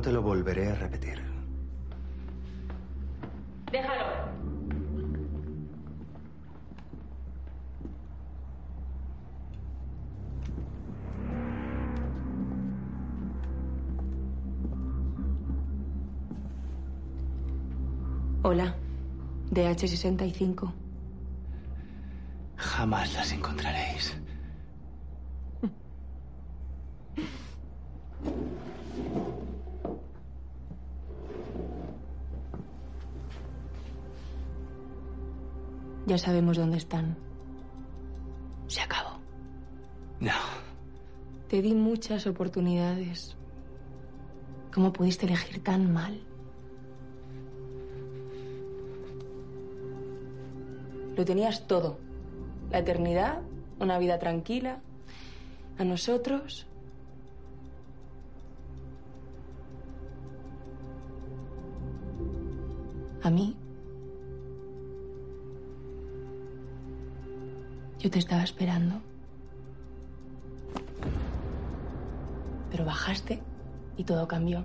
[0.07, 1.21] Te lo volveré a repetir.
[3.73, 4.05] Déjalo.
[18.45, 18.77] Hola,
[19.51, 20.73] DH65.
[22.57, 24.17] Jamás las encontraréis.
[36.17, 37.15] Ya sabemos dónde están.
[38.69, 39.19] Se acabó.
[40.19, 40.33] No.
[41.47, 43.37] Te di muchas oportunidades.
[44.73, 46.19] ¿Cómo pudiste elegir tan mal?
[51.15, 51.99] Lo tenías todo.
[52.71, 53.43] La eternidad,
[53.79, 54.81] una vida tranquila.
[55.77, 56.67] A nosotros.
[63.23, 63.66] A mí.
[68.07, 69.03] Yo te estaba esperando.
[72.71, 73.43] Pero bajaste
[73.97, 74.65] y todo cambió.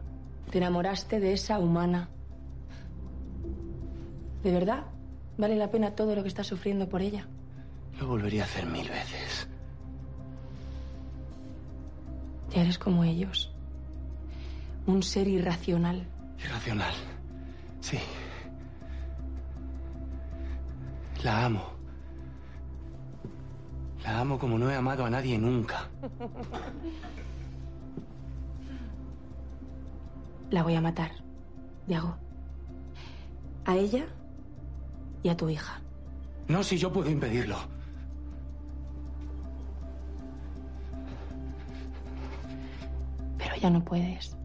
[0.52, 2.08] Te enamoraste de esa humana.
[4.44, 4.84] ¿De verdad?
[5.40, 7.26] ¿Vale la pena todo lo que estás sufriendo por ella?
[8.00, 9.48] Lo volvería a hacer mil veces.
[12.54, 13.52] Ya eres como ellos.
[14.86, 16.06] Un ser irracional.
[16.38, 16.94] Irracional.
[17.80, 17.98] Sí.
[21.24, 21.81] La amo.
[24.12, 25.88] La amo como no he amado a nadie nunca.
[30.50, 31.12] La voy a matar,
[31.88, 32.18] Diago.
[33.64, 34.06] A ella
[35.24, 35.80] y a tu hija.
[36.50, 37.56] No, si yo puedo impedirlo.
[43.38, 44.36] Pero ya no puedes.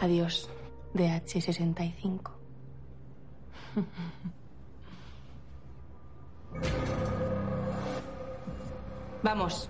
[0.00, 0.48] Adiós,
[0.94, 2.30] DH65.
[9.22, 9.68] Vamos.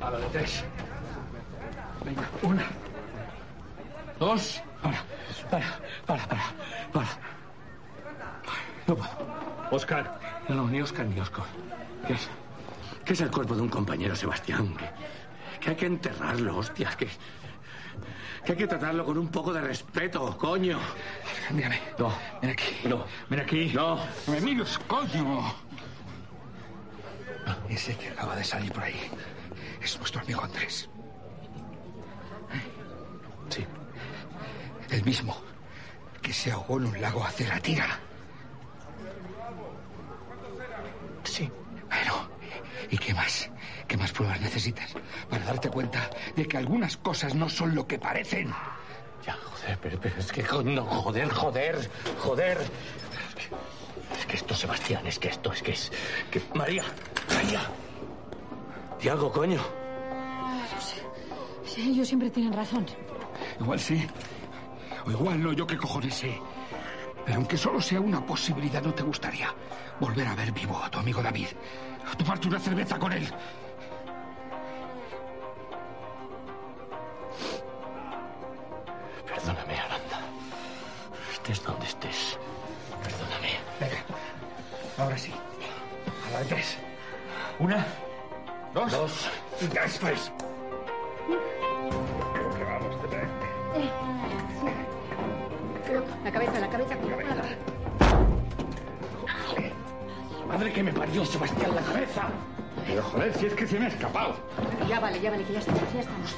[0.00, 0.64] A la de tres.
[2.04, 2.66] Venga, una.
[4.18, 4.60] Dos.
[4.82, 5.04] Para,
[5.50, 6.42] para, para, para,
[6.92, 7.08] para.
[8.88, 9.10] No puedo.
[9.70, 10.29] Oscar.
[10.50, 11.44] No, no, ni Oscar ni Oscar.
[12.04, 12.28] ¿Qué es?
[13.04, 14.76] ¿Qué es el cuerpo de un compañero, Sebastián?
[14.76, 14.90] Que,
[15.60, 16.96] que hay que enterrarlo, hostias.
[16.96, 17.06] Que,
[18.44, 20.80] que hay que tratarlo con un poco de respeto, coño.
[21.52, 21.78] Mírame.
[21.96, 22.12] No.
[22.42, 22.88] Ven aquí.
[22.88, 23.04] No.
[23.28, 23.72] Ven aquí.
[23.72, 24.00] No.
[24.26, 25.54] Me mires, coño.
[27.68, 29.08] Ese que acaba de salir por ahí
[29.80, 30.90] es nuestro amigo Andrés.
[33.50, 33.64] Sí.
[34.90, 35.40] El mismo
[36.20, 38.00] que se ahogó en un lago hace la tira.
[41.24, 41.50] Sí.
[41.88, 42.28] Bueno,
[42.90, 43.50] ¿y qué más?
[43.86, 44.94] ¿Qué más pruebas necesitas
[45.28, 48.52] para darte cuenta de que algunas cosas no son lo que parecen?
[49.24, 52.58] Ya, joder, pero, pero es que no, joder, joder, joder.
[52.58, 55.92] Es que, es que esto, Sebastián, es que esto, es que es.
[56.30, 56.84] Que, María,
[57.34, 57.60] María.
[59.00, 59.60] Di algo, coño.
[60.80, 61.02] Sé.
[61.64, 62.86] Sí, ellos siempre tienen razón.
[63.60, 64.06] Igual sí.
[65.06, 66.38] O igual no, yo qué cojones sé.
[67.24, 69.54] Pero aunque solo sea una posibilidad, ¿no te gustaría
[69.98, 71.48] volver a ver vivo a tu amigo David?
[72.12, 73.28] a tomarte una cerveza con él.
[79.26, 80.20] Perdóname, Aranda.
[81.32, 82.38] Estés donde estés.
[83.02, 83.58] Perdóname.
[83.80, 84.02] Venga.
[84.98, 85.32] Ahora sí.
[86.28, 86.76] A la de tres.
[87.58, 87.86] Una,
[88.74, 89.28] dos, dos.
[89.60, 90.00] y tres.
[92.32, 93.16] Creo que vamos de.
[93.18, 93.90] Eh,
[94.60, 94.68] sí.
[95.86, 97.39] Creo, la cabeza, la cabeza, la cabeza.
[100.60, 102.28] Madre que me parió, Sebastián, la cabeza.
[102.86, 104.36] Pero joder, si es que se me ha escapado.
[104.86, 106.34] Ya vale, ya vale, que ya estamos, ya estamos.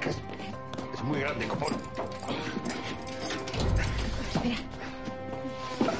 [0.00, 0.22] Que es,
[0.94, 1.72] es muy grande, copón.
[4.32, 4.56] Espera.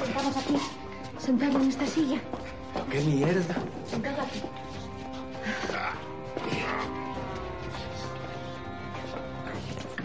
[0.05, 0.57] Sentamos aquí.
[1.17, 2.19] Sentado en esta silla.
[2.89, 3.55] ¡Qué mierda!
[3.85, 4.41] Sentado aquí.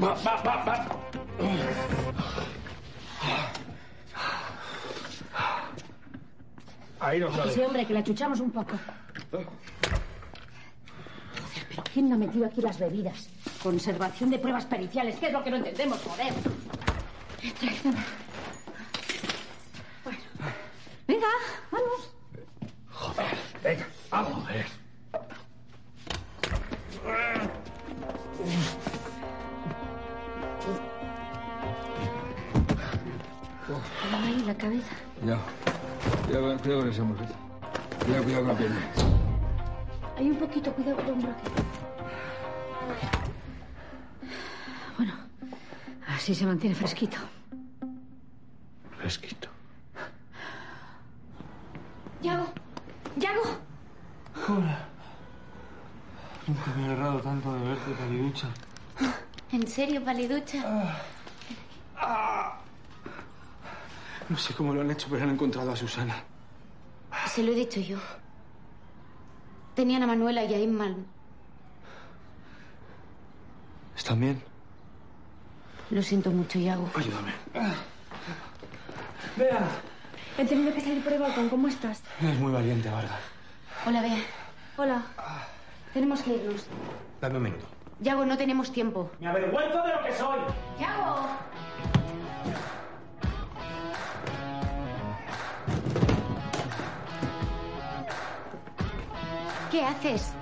[0.03, 0.88] Va, va, va, va.
[7.09, 7.53] Ahí no sale.
[7.53, 8.73] Sí, hombre, que la chuchamos un poco.
[9.31, 9.47] Joder,
[11.71, 13.31] pero ¿quién no ha metido aquí las bebidas?
[13.63, 15.17] Conservación de pruebas periciales.
[15.17, 16.35] ¿Qué es lo que no entendemos, joder?
[17.59, 17.97] Traición.
[46.49, 47.18] Mantiene fresquito.
[48.96, 49.49] Fresquito.
[52.22, 52.46] ¡Yago!
[53.16, 53.42] ¡Yago!
[54.49, 54.88] Hola.
[56.46, 58.49] Nunca me he agarrado tanto de verte, paliducha.
[59.53, 60.94] ¿En serio, paliducha?
[64.28, 66.24] No sé cómo lo han hecho, pero han encontrado a Susana.
[67.26, 67.99] Se lo he dicho yo.
[69.74, 71.07] Tenían a Manuela y a Inman.
[73.96, 74.47] ¿Están bien?
[75.91, 76.91] Lo siento mucho, Yago.
[76.95, 77.32] Ayúdame.
[79.36, 79.68] Vea,
[80.36, 81.49] he tenido que salir por el balcón.
[81.49, 82.03] ¿Cómo estás?
[82.20, 83.20] Es muy valiente, Vargas.
[83.86, 84.18] Hola, Bea.
[84.76, 85.03] Hola.
[85.95, 86.66] Tenemos que irnos.
[87.20, 87.64] Dame un minuto.
[88.01, 89.11] Yago, no tenemos tiempo.
[89.18, 90.39] Me avergüenzo de lo que soy.
[90.78, 91.26] ¡Yago!
[99.70, 100.32] ¿Qué haces?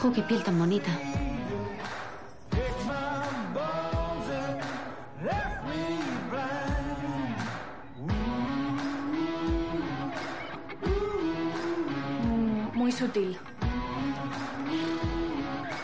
[0.00, 0.90] ¡Jo, qué piel tan bonita!
[12.72, 13.38] Muy sutil.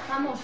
[0.09, 0.41] Vamos.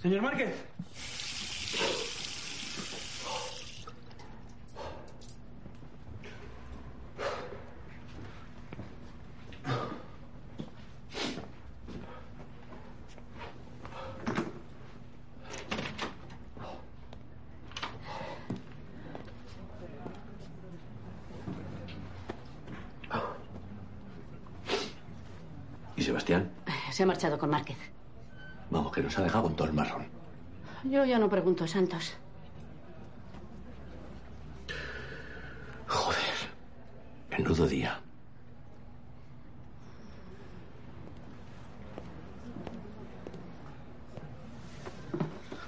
[0.00, 0.65] Señor Márquez.
[27.16, 27.78] Marchado con Márquez.
[28.68, 30.06] Vamos, que nos ha dejado con todo el marrón.
[30.84, 32.12] Yo ya no pregunto, Santos.
[35.86, 36.34] Joder.
[37.30, 37.98] Menudo día.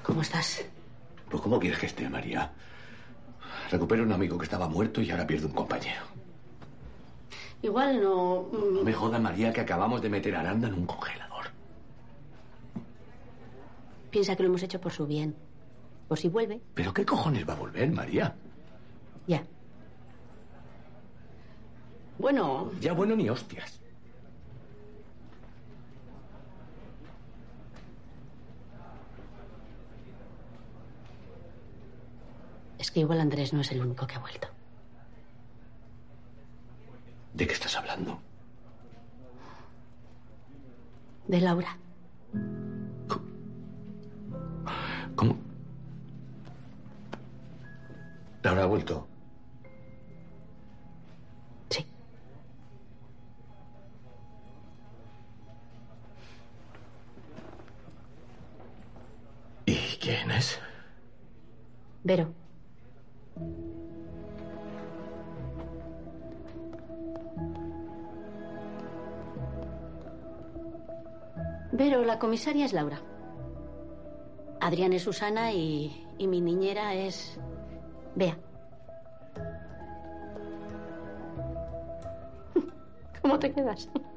[0.03, 0.65] ¿Cómo estás?
[1.31, 2.51] Pues ¿cómo quieres que esté, María?
[3.71, 6.03] Recupero un amigo que estaba muerto y ahora pierdo un compañero.
[7.63, 8.47] Igual no...
[8.53, 11.18] mm, No me joda, María, que acabamos de meter a Aranda en un congelador.
[14.11, 15.37] Piensa que lo hemos hecho por su bien.
[16.09, 16.61] Por si vuelve.
[16.75, 18.35] ¿Pero qué cojones va a volver, María?
[19.27, 19.43] Ya.
[22.19, 23.81] Bueno, Ya bueno ni hostias.
[32.79, 34.49] es que igual Andrés no es el único que ha vuelto.
[37.35, 38.21] ¿De qué estás hablando?
[41.27, 41.77] De Laura.
[51.71, 51.87] Sí.
[59.67, 60.61] ¿Y quién es?
[62.05, 62.33] Vero.
[71.73, 73.01] Vero, la comisaria es Laura.
[74.61, 77.39] Adrián es Susana y, y mi niñera es
[78.17, 78.37] Bea.
[83.93, 84.08] ¿Cómo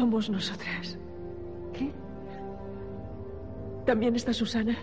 [0.00, 0.98] Somos nosotras.
[1.74, 1.92] ¿Qué?
[3.84, 4.78] También está Susana.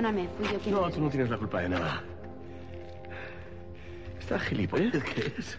[0.00, 0.74] Perdóname, fui yo quien...
[0.74, 2.02] No, tú no tienes la culpa de nada.
[4.18, 5.58] ¿Esta gilipollez qué es?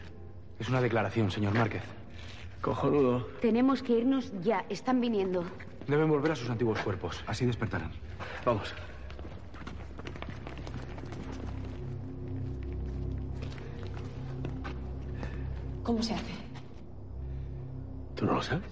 [0.59, 1.83] Es una declaración, señor Márquez.
[2.61, 3.25] Cojonudo.
[3.41, 5.43] Tenemos que irnos ya, están viniendo.
[5.87, 7.23] Deben volver a sus antiguos cuerpos.
[7.27, 7.91] Así despertarán.
[8.45, 8.73] Vamos.
[15.83, 16.33] ¿Cómo se hace?
[18.15, 18.69] ¿Tú no lo sabes?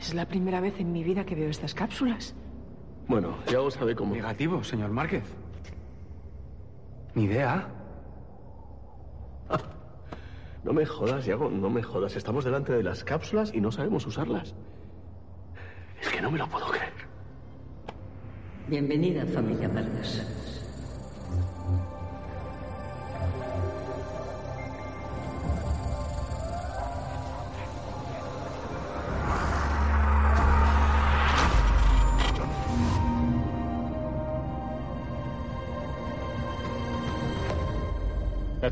[0.00, 2.34] Es la primera vez en mi vida que veo estas cápsulas.
[3.08, 4.14] Bueno, ya a ver cómo.
[4.14, 5.24] Negativo, señor Márquez.
[7.14, 7.68] Ni idea.
[10.64, 12.16] No me jodas, Diego, no me jodas.
[12.16, 14.52] Estamos delante de las cápsulas y no sabemos usarlas.
[16.02, 16.92] Es que no me lo puedo creer.
[18.66, 20.55] Bienvenida, familia Vargas.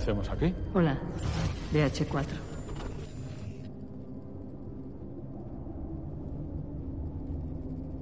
[0.05, 0.55] Hacemos aquí?
[0.75, 0.99] Hola,
[1.73, 2.27] BH4.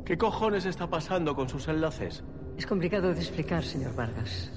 [0.05, 2.25] ¿Qué cojones está pasando con sus enlaces?
[2.59, 4.53] Es complicado de explicar, señor Vargas.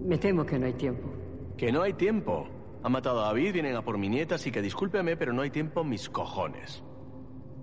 [0.00, 1.12] Me temo que no hay tiempo.
[1.56, 2.46] Que no hay tiempo.
[2.84, 5.50] Han matado a David, vienen a por mi nieta, así que discúlpeme, pero no hay
[5.50, 6.84] tiempo mis cojones.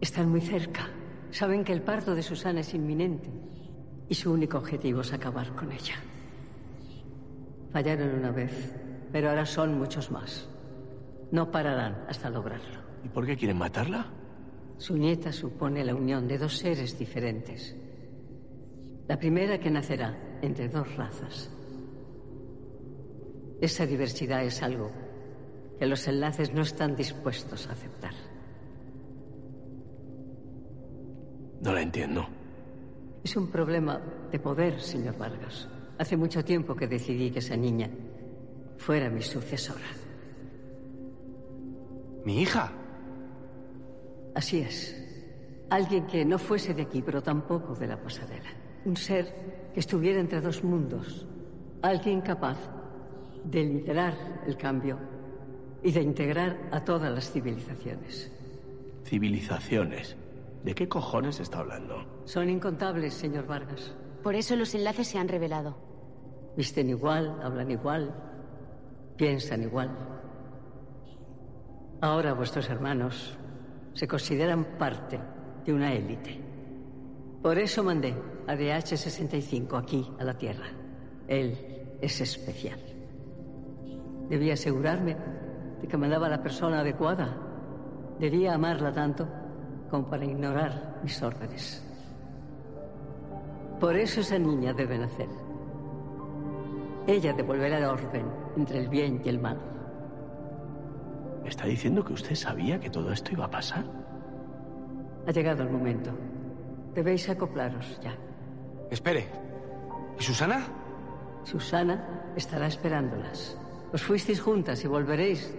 [0.02, 0.90] Están muy cerca.
[1.32, 3.30] Saben que el parto de Susana es inminente.
[4.10, 5.96] Y su único objetivo es acabar con ella.
[7.72, 8.74] Fallaron una vez,
[9.12, 10.50] pero ahora son muchos más.
[11.32, 12.80] No pararán hasta lograrlo.
[13.04, 14.08] ¿Y por qué quieren matarla?
[14.78, 17.76] Su nieta supone la unión de dos seres diferentes.
[19.08, 21.52] La primera que nacerá entre dos razas.
[23.62, 24.92] Esa diversidad es algo
[25.78, 28.14] que los enlaces no están dispuestos a aceptar.
[31.62, 32.26] No la entiendo.
[33.24, 34.02] Es un problema
[34.32, 35.68] de poder, señor Vargas.
[36.00, 37.90] Hace mucho tiempo que decidí que esa niña
[38.78, 39.86] fuera mi sucesora.
[42.24, 42.72] ¿Mi hija?
[44.34, 44.96] Así es.
[45.70, 48.50] Alguien que no fuese de aquí, pero tampoco de la pasarela.
[48.86, 51.28] Un ser que estuviera entre dos mundos.
[51.82, 52.58] Alguien capaz
[53.44, 54.98] de liderar el cambio
[55.84, 58.32] y de integrar a todas las civilizaciones.
[59.04, 60.16] Civilizaciones.
[60.64, 62.06] ¿De qué cojones está hablando?
[62.24, 63.94] Son incontables, señor Vargas.
[64.24, 65.89] Por eso los enlaces se han revelado.
[66.60, 68.14] Visten igual, hablan igual,
[69.16, 69.90] piensan igual.
[72.02, 73.38] Ahora vuestros hermanos
[73.94, 75.18] se consideran parte
[75.66, 76.38] de una élite.
[77.42, 78.14] Por eso mandé
[78.46, 80.66] a DH-65 aquí, a la Tierra.
[81.30, 82.82] Él es especial.
[84.28, 85.16] Debía asegurarme
[85.82, 87.38] de que mandaba a la persona adecuada.
[88.20, 89.26] Debía amarla tanto
[89.90, 91.82] como para ignorar mis órdenes.
[93.80, 95.49] Por eso esa niña debe nacer.
[97.10, 99.58] Ella devolverá el orden entre el bien y el mal.
[101.42, 103.84] ¿Me está diciendo que usted sabía que todo esto iba a pasar?
[105.26, 106.12] Ha llegado el momento.
[106.94, 108.16] Debéis acoplaros ya.
[108.92, 109.26] Espere.
[110.20, 110.68] ¿Y Susana?
[111.46, 113.58] Susana estará esperándolas.
[113.92, 115.52] Os fuisteis juntas y volveréis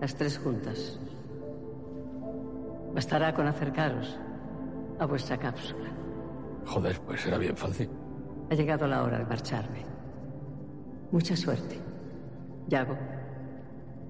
[0.00, 1.00] las tres juntas.
[2.94, 4.16] Bastará con acercaros
[5.00, 5.90] a vuestra cápsula.
[6.64, 7.90] Joder, pues era bien fácil.
[8.52, 9.95] Ha llegado la hora de marcharme.
[11.10, 11.78] Mucha suerte.
[12.68, 12.98] Yago,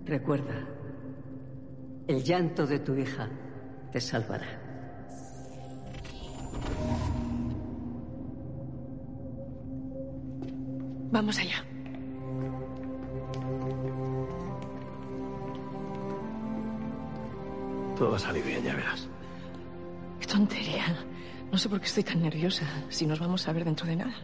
[0.04, 0.54] recuerda,
[2.06, 3.28] el llanto de tu hija
[3.92, 4.46] te salvará.
[11.10, 11.64] Vamos allá.
[17.96, 19.08] Todo va a salir bien, ya verás.
[20.20, 20.84] Qué tontería.
[21.50, 24.14] No sé por qué estoy tan nerviosa si nos vamos a ver dentro de nada.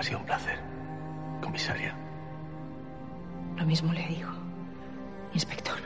[0.00, 0.58] Ha sido un placer,
[1.42, 1.94] comisaria.
[3.58, 4.30] Lo mismo le digo,
[5.34, 5.76] inspector.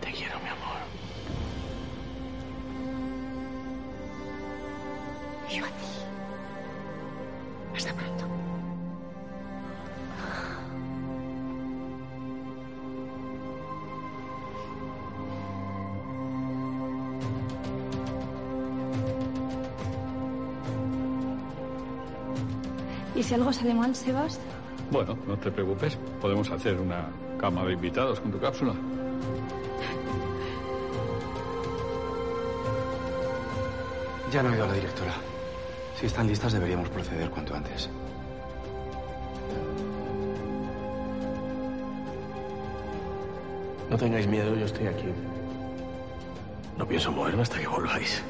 [0.00, 0.78] Te quiero, mi amor.
[5.50, 5.84] Y yo a ti.
[7.76, 8.24] Hasta pronto.
[23.20, 24.40] ¿Y si algo sale mal, Sebas?
[24.90, 25.98] Bueno, no te preocupes.
[26.22, 27.06] Podemos hacer una
[27.36, 28.72] cama de invitados con tu cápsula.
[34.32, 35.12] Ya no he oído a la directora.
[35.98, 37.90] Si están listas, deberíamos proceder cuanto antes.
[43.90, 45.08] No tengáis miedo, yo estoy aquí.
[46.78, 48.22] No pienso moverme hasta que volváis.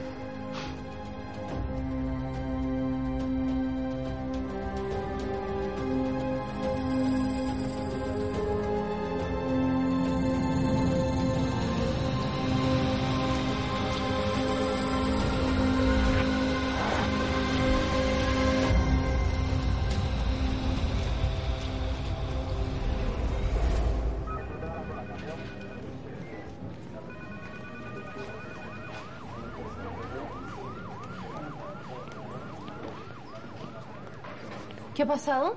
[35.10, 35.56] Pasado?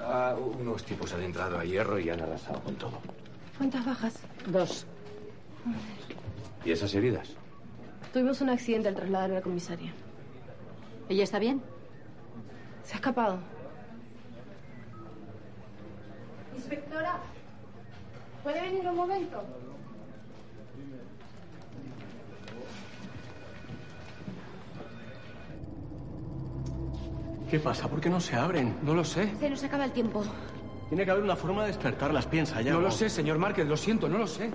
[0.00, 2.98] Ah, unos tipos han entrado a hierro y han arrasado con todo.
[3.58, 4.14] ¿Cuántas bajas?
[4.46, 4.86] Dos.
[6.64, 7.28] ¿Y esas heridas?
[8.10, 9.92] Tuvimos un accidente al trasladar a la comisaria.
[11.10, 11.60] ¿Ella está bien?
[12.82, 13.38] Se ha escapado.
[27.50, 27.88] ¿Qué pasa?
[27.88, 28.76] ¿Por qué no se abren?
[28.82, 29.28] No lo sé.
[29.40, 30.22] Se nos acaba el tiempo.
[30.88, 32.72] Tiene que haber una forma de despertarlas, piensa ya.
[32.72, 34.50] No lo sé, señor Márquez, lo siento, no lo sé.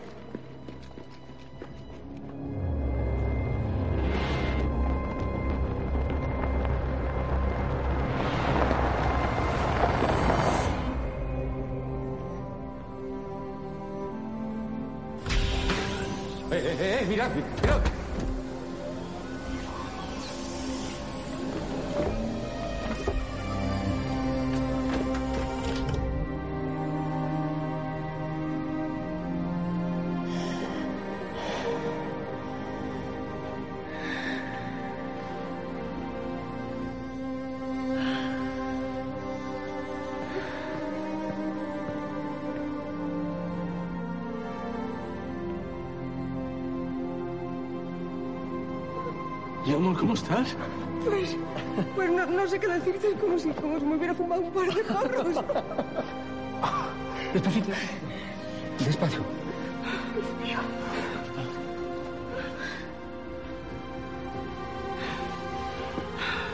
[49.94, 50.56] ¿cómo estás?
[51.04, 51.36] Pues,
[51.96, 54.74] pues no, sé qué decirte, es como si, como si me hubiera fumado un par
[54.74, 55.46] de jarros.
[57.34, 57.72] Despacito.
[58.80, 59.20] Despacio.
[60.14, 60.60] Dios mío.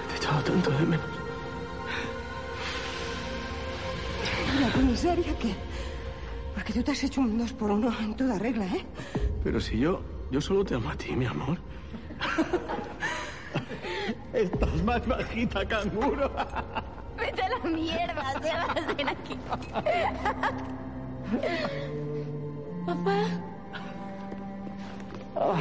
[0.10, 1.06] Te echaba tanto de menos.
[4.60, 5.56] ¿La comisaria qué?
[6.54, 8.86] Porque tú te has hecho un dos por uno en toda regla, ¿eh?
[9.44, 10.02] Pero si yo...
[10.32, 11.58] Yo solo te amo a ti, mi amor.
[14.42, 16.32] Estás más bajita, canguro.
[17.18, 19.38] Vete a la mierda, Sebas, ven aquí.
[22.86, 23.24] Papá.
[25.36, 25.60] Ah,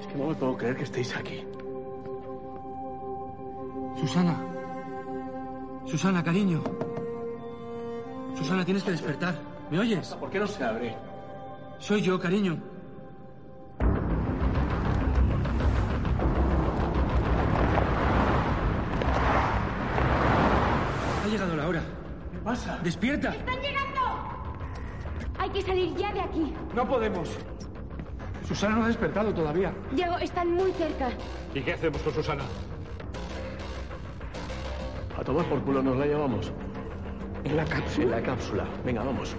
[0.00, 1.44] es que no me puedo creer que estéis aquí.
[4.00, 4.36] Susana.
[5.84, 6.64] Susana, cariño.
[8.36, 9.36] Susana, tienes que despertar.
[9.70, 10.08] ¿Me oyes?
[10.14, 10.96] ¿Por qué no se abre?
[11.78, 12.58] Soy yo, cariño.
[22.86, 23.30] ¡Despierta!
[23.30, 24.00] ¡Están llegando!
[25.40, 26.54] Hay que salir ya de aquí.
[26.72, 27.36] No podemos.
[28.46, 29.74] Susana no ha despertado todavía.
[29.90, 31.08] Diego, están muy cerca.
[31.52, 32.44] ¿Y qué hacemos con Susana?
[35.18, 36.52] A tomar por culo nos la llevamos.
[37.42, 38.04] En la cápsula.
[38.04, 38.64] En la cápsula.
[38.84, 39.34] Venga, vamos.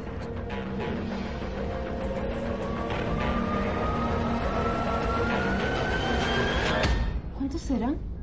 [7.38, 8.17] ¿Cuántos serán?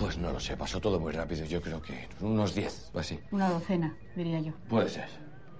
[0.00, 1.44] Pues no lo sé, pasó todo muy rápido.
[1.44, 3.20] Yo creo que unos 10 o así.
[3.30, 4.52] Una docena, diría yo.
[4.68, 5.08] Puede ser.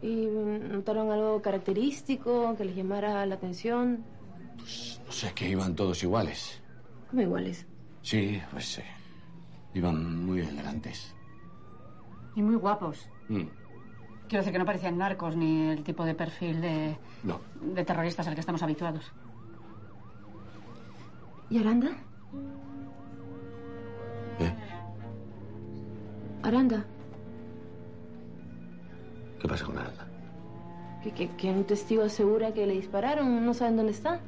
[0.03, 4.03] ¿Y notaron algo característico que les llamara la atención?
[5.07, 6.61] No sé, que iban todos iguales.
[7.11, 7.67] ¿Cómo iguales?
[8.03, 8.83] Sí, pues sí.
[9.75, 11.15] Iban muy elegantes.
[12.35, 13.07] Y muy guapos.
[13.29, 13.43] Mm,
[14.29, 17.41] Quiero decir que no parecían narcos ni el tipo de perfil de, No.
[17.61, 19.13] de terroristas al que estamos habituados.
[21.51, 21.89] ¿Y Aranda?
[24.41, 24.53] ¿Eh?
[26.43, 26.85] Aranda,
[29.41, 30.07] ¿Qué pasa con Aranda?
[31.03, 34.21] que, que, que un testigo asegura que le dispararon, no saben dónde está.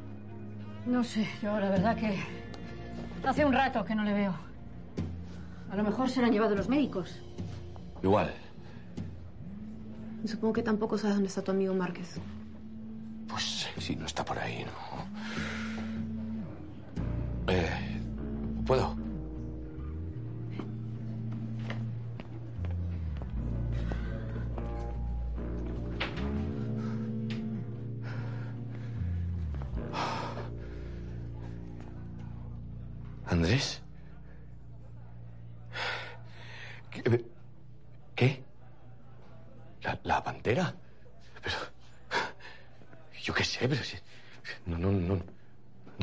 [0.87, 2.19] No sé, yo la verdad que
[3.27, 4.35] hace un rato que no le veo.
[5.71, 7.21] A lo mejor se lo han llevado los médicos.
[8.03, 8.33] Igual.
[10.25, 12.19] Supongo que tampoco sabes dónde está tu amigo Márquez.
[13.29, 14.73] Pues si no está por ahí, no.
[17.53, 18.01] Eh,
[18.67, 18.97] ¿Puedo?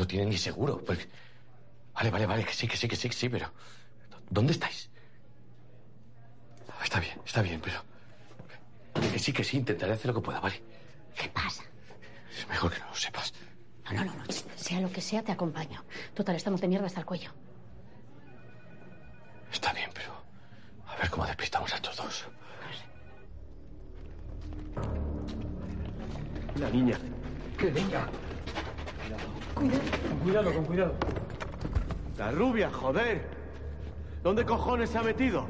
[0.10, 0.84] Tiene ni seguro.
[0.84, 1.07] Pues-
[1.93, 3.51] Vale, vale, vale, que sí, que sí, que sí, que sí, pero...
[4.30, 4.89] ¿Dónde estáis?
[6.82, 7.84] Está bien, está bien, pero...
[9.12, 10.62] Que sí, que sí, intentaré hacer lo que pueda, ¿vale?
[11.16, 11.64] ¿Qué pasa?
[12.38, 13.34] Es mejor que no lo sepas.
[13.91, 14.24] No, no, no, no.
[14.55, 15.84] Sea lo que sea, te acompaño.
[16.14, 17.32] Total, estamos de mierda hasta el cuello.
[19.51, 20.14] Está bien, pero...
[20.88, 22.26] A ver cómo despistamos a estos dos.
[26.55, 26.97] La niña.
[27.57, 28.07] ¿Qué niña?
[29.60, 29.82] Cuidado.
[30.07, 30.93] Con cuidado, con cuidado.
[32.18, 33.22] La rubia, joder.
[34.24, 35.47] ¿Dónde cojones se ha metido?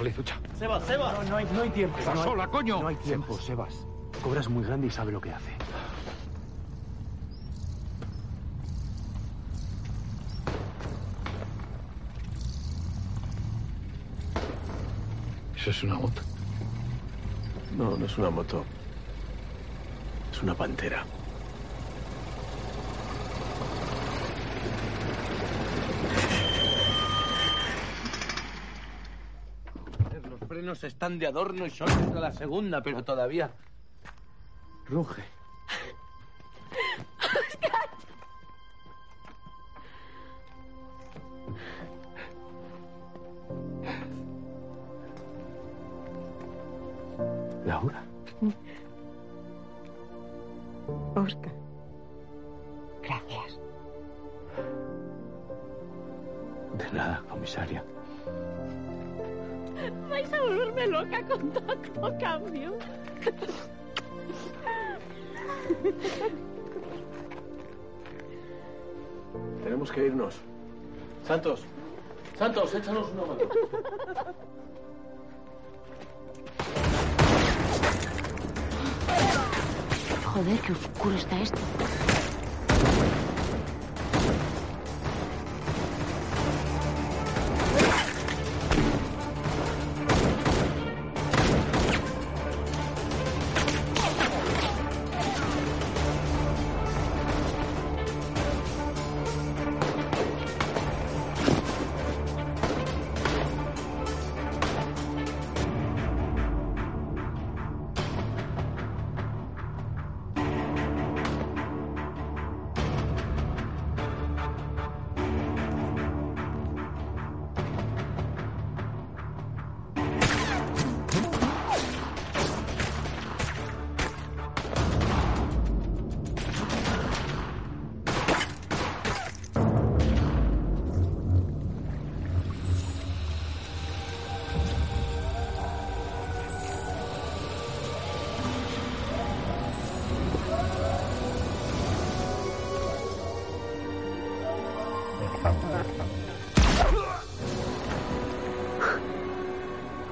[0.00, 0.34] Palizucha.
[0.58, 1.12] Sebas, Sebas.
[1.12, 1.98] No, no hay, no hay tiempo.
[1.98, 2.80] Está no hay- sola, coño.
[2.80, 3.86] No hay tiempo, Sebas.
[4.22, 5.52] Cobra es muy grande y sabe lo que hace.
[15.56, 16.22] Eso es una moto.
[17.76, 18.64] No, no es una moto.
[20.32, 21.04] Es una pantera.
[30.84, 33.50] Están de adorno y son hasta la segunda, pero todavía...
[34.86, 35.39] Ruge.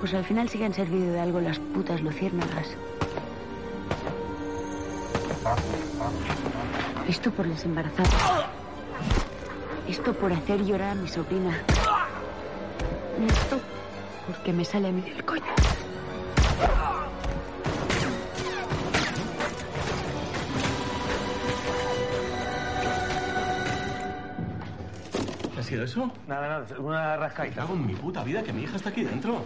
[0.09, 2.66] Pues al final sí que han servido de algo las putas luciérnagas.
[7.06, 8.46] Esto por las embarazadas.
[9.86, 11.54] Esto por hacer llorar a mi sobrina.
[13.28, 13.61] Esto
[14.26, 15.42] porque me sale a mí del coño.
[25.59, 26.11] ¿Ha sido eso?
[26.26, 27.56] Nada, nada, una rascaita.
[27.56, 29.44] Cago en mi puta vida que mi hija está aquí dentro.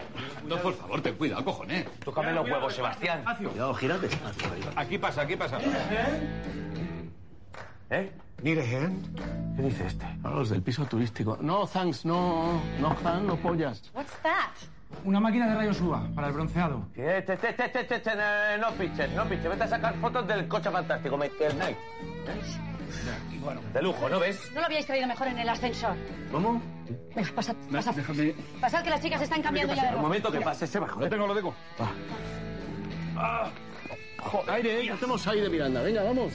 [0.61, 1.87] Por favor, ten cuidado, cojones.
[2.05, 3.25] Tócame los huevos, Sebastián.
[3.39, 4.53] Cuidado, gira despacio.
[4.53, 4.81] ahí va.
[4.83, 5.59] Aquí pasa, aquí pasa.
[7.91, 8.13] ¿Eh?
[8.43, 9.57] Need a hand?
[9.57, 10.07] ¿Qué dice este?
[10.25, 11.39] A los del piso turístico.
[11.41, 13.91] No, thanks, no, no, Han, no pollas.
[13.95, 14.51] What's that?
[15.05, 16.87] Una máquina de rayos UVA para el bronceado.
[16.95, 17.23] ¿Qué?
[17.23, 19.49] Te, te, te, te, te, te, eh, no piches, no piches.
[19.49, 21.77] Vete a sacar fotos del coche fantástico, Michael Knight.
[23.73, 24.51] De lujo, ¿no ves?
[24.55, 25.97] ¿No lo habíais traído mejor en el ascensor?
[26.31, 26.63] ¿Cómo?
[27.15, 27.95] Venga, pasad, pasad.
[27.95, 28.35] Déjame.
[28.61, 31.01] Pasad que las chicas están cambiando ya de Un momento que pase ese bajo.
[31.01, 31.55] Lo tengo, lo tengo.
[34.49, 34.91] Aire, ¿eh?
[34.91, 35.83] Hacemos aire, Miranda.
[35.83, 36.33] Venga, vamos.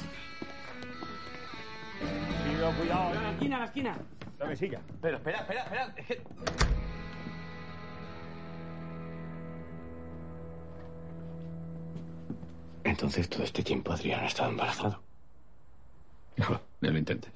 [2.45, 3.09] Cuidado, cuidado.
[3.09, 3.97] A la esquina, a la esquina.
[4.39, 4.81] La mesilla.
[5.01, 5.93] Pero espera, espera, espera.
[5.95, 6.21] Es que...
[12.83, 15.06] Entonces todo este tiempo Adrián ha estado embarazado.
[16.37, 17.29] No, ya lo intenté.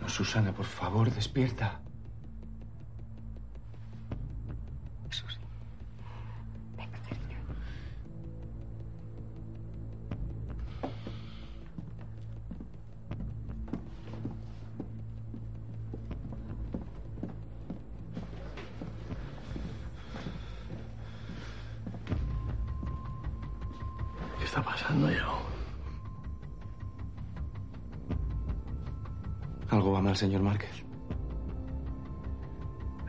[0.00, 1.80] No, Susana, por favor, despierta.
[30.20, 30.84] Señor Márquez.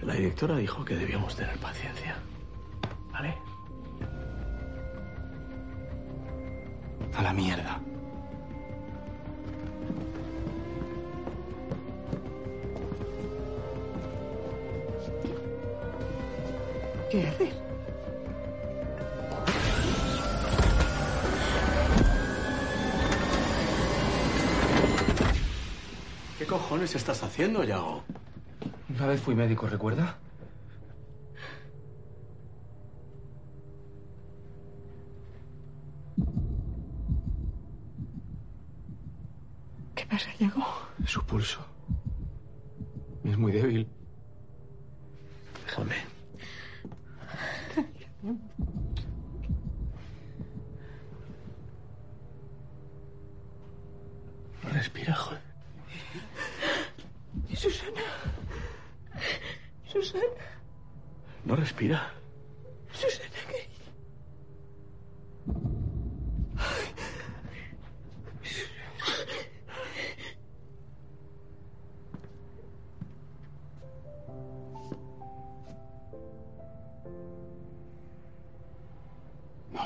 [0.01, 2.15] La directora dijo que debíamos tener paciencia.
[3.11, 3.37] ¿Vale?
[7.13, 7.81] A la mierda.
[17.11, 17.60] ¿Qué haces?
[26.95, 28.03] Estás haciendo, Yago?
[28.89, 30.17] Una vez fui médico, ¿recuerda?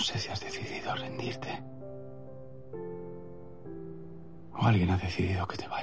[0.06, 1.64] Sé si has decidido rendirte.
[4.53, 5.75] O alguien ha decidido que te vayas.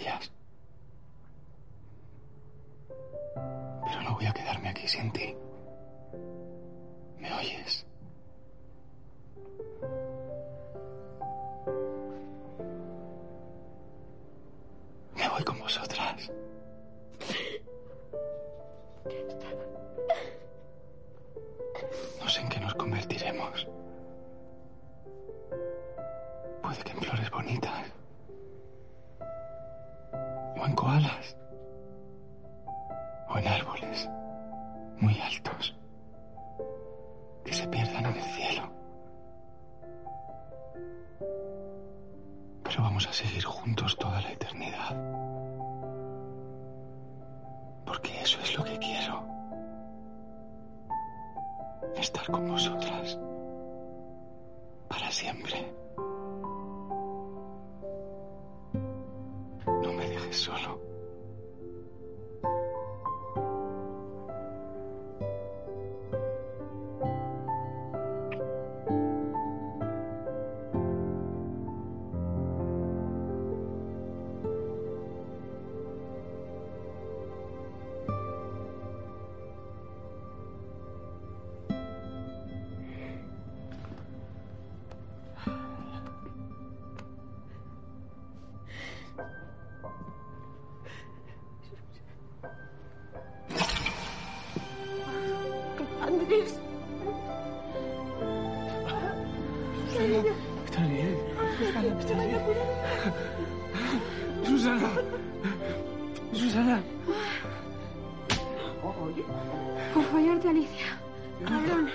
[109.94, 110.98] Por fallarte, Alicia.
[111.44, 111.88] Cabrón.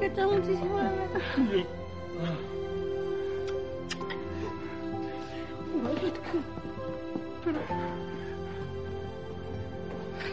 [0.00, 0.92] Está muchísimo la.
[7.44, 7.58] Pero...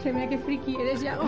[0.03, 1.23] Madre mía, qué friki eres, Yago.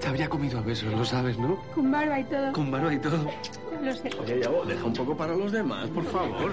[0.00, 1.58] Te habría comido a besos, lo sabes, ¿no?
[1.74, 2.52] Con barba y todo.
[2.52, 3.30] Con barba y todo.
[3.84, 4.10] Lo sé.
[4.18, 6.52] Oye, Yago, deja un poco para los demás, por favor.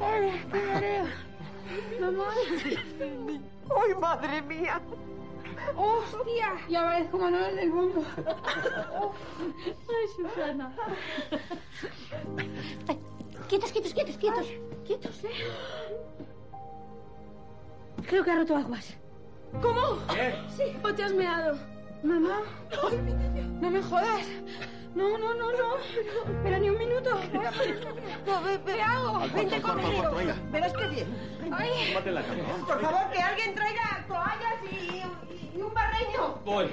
[0.00, 1.04] Ay, qué mareo.
[2.00, 2.24] Mamá.
[3.76, 4.80] ¡Ay, madre mía!
[5.76, 6.54] ¡Hostia!
[6.68, 8.04] Ya parezco Manuel del mundo.
[9.88, 10.76] Ay, Susana.
[12.86, 12.98] Ay,
[13.48, 14.46] quietos, quietos, quietos, quietos.
[14.84, 15.30] Quietos, ¿eh?
[18.06, 18.96] Creo que ha roto aguas.
[19.60, 19.98] ¿Cómo?
[20.12, 20.34] ¿Qué?
[20.56, 20.76] Sí.
[20.84, 21.58] ¿O te has meado?
[22.04, 22.42] Mamá.
[23.60, 24.26] No me jodas.
[24.94, 25.76] No, no, no, no.
[25.78, 27.10] Espera ni un minuto.
[28.64, 29.20] ¿Qué hago?
[29.34, 30.10] Vente conmigo.
[30.52, 31.08] Verás qué bien.
[31.52, 31.94] Ay.
[32.66, 35.02] Por favor, que alguien traiga toallas y,
[35.58, 36.38] y un barreño.
[36.44, 36.66] Voy.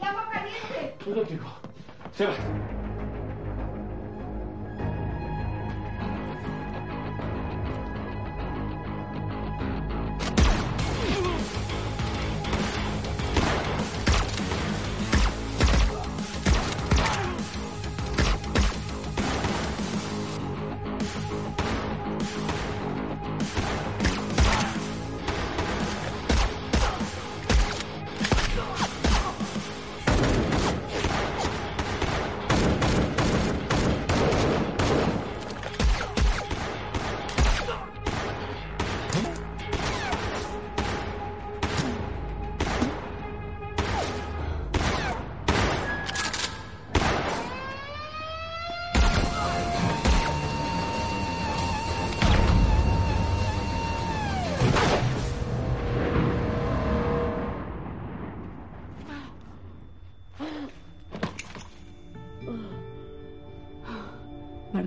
[0.00, 0.96] Y agua caliente.
[1.04, 1.44] Tú contigo.
[2.12, 2.26] Se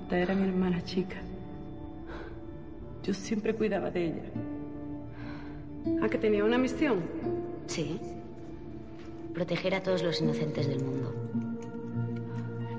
[0.10, 1.18] Marta era mi hermana chica.
[3.04, 4.24] Yo siempre cuidaba de ella.
[6.02, 7.04] ¿A que tenía una misión?
[7.68, 8.02] Sí.
[9.36, 11.14] Proteger a todos los inocentes del mundo.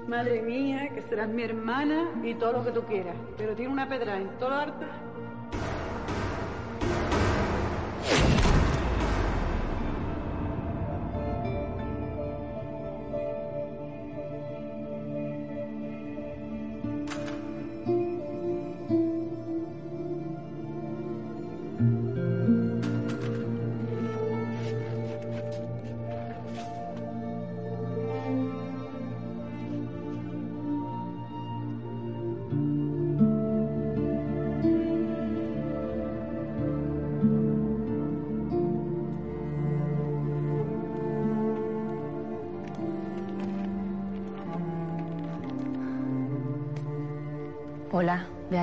[0.09, 3.14] Madre mía, que serás mi hermana y todo lo que tú quieras.
[3.37, 4.89] Pero tiene una pedra en todo lo harta.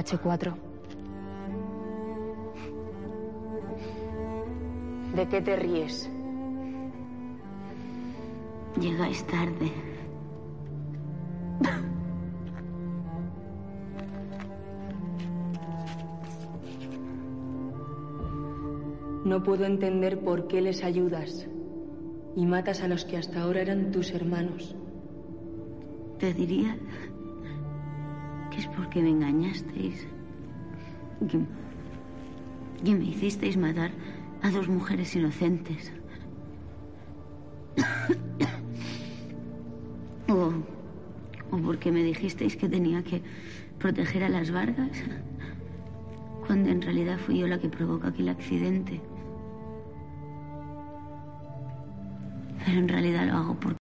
[0.08, 0.54] H4.
[5.16, 6.10] ¿De qué te ríes?
[8.80, 9.72] Llegáis tarde.
[19.26, 21.48] No puedo entender por qué les ayudas
[22.38, 24.74] y matas a los que hasta ahora eran tus hermanos.
[26.18, 26.78] Te diría
[28.78, 30.08] porque me engañasteis.
[31.28, 33.92] Que me hicisteis matar
[34.44, 35.92] a dos mujeres inocentes.
[40.30, 40.54] o,
[41.52, 43.24] o porque me dijisteis que tenía que
[43.80, 44.92] proteger a las Vargas,
[46.46, 49.02] cuando en realidad fui yo la que provocó aquel accidente.
[52.66, 53.76] Pero en realidad lo hago porque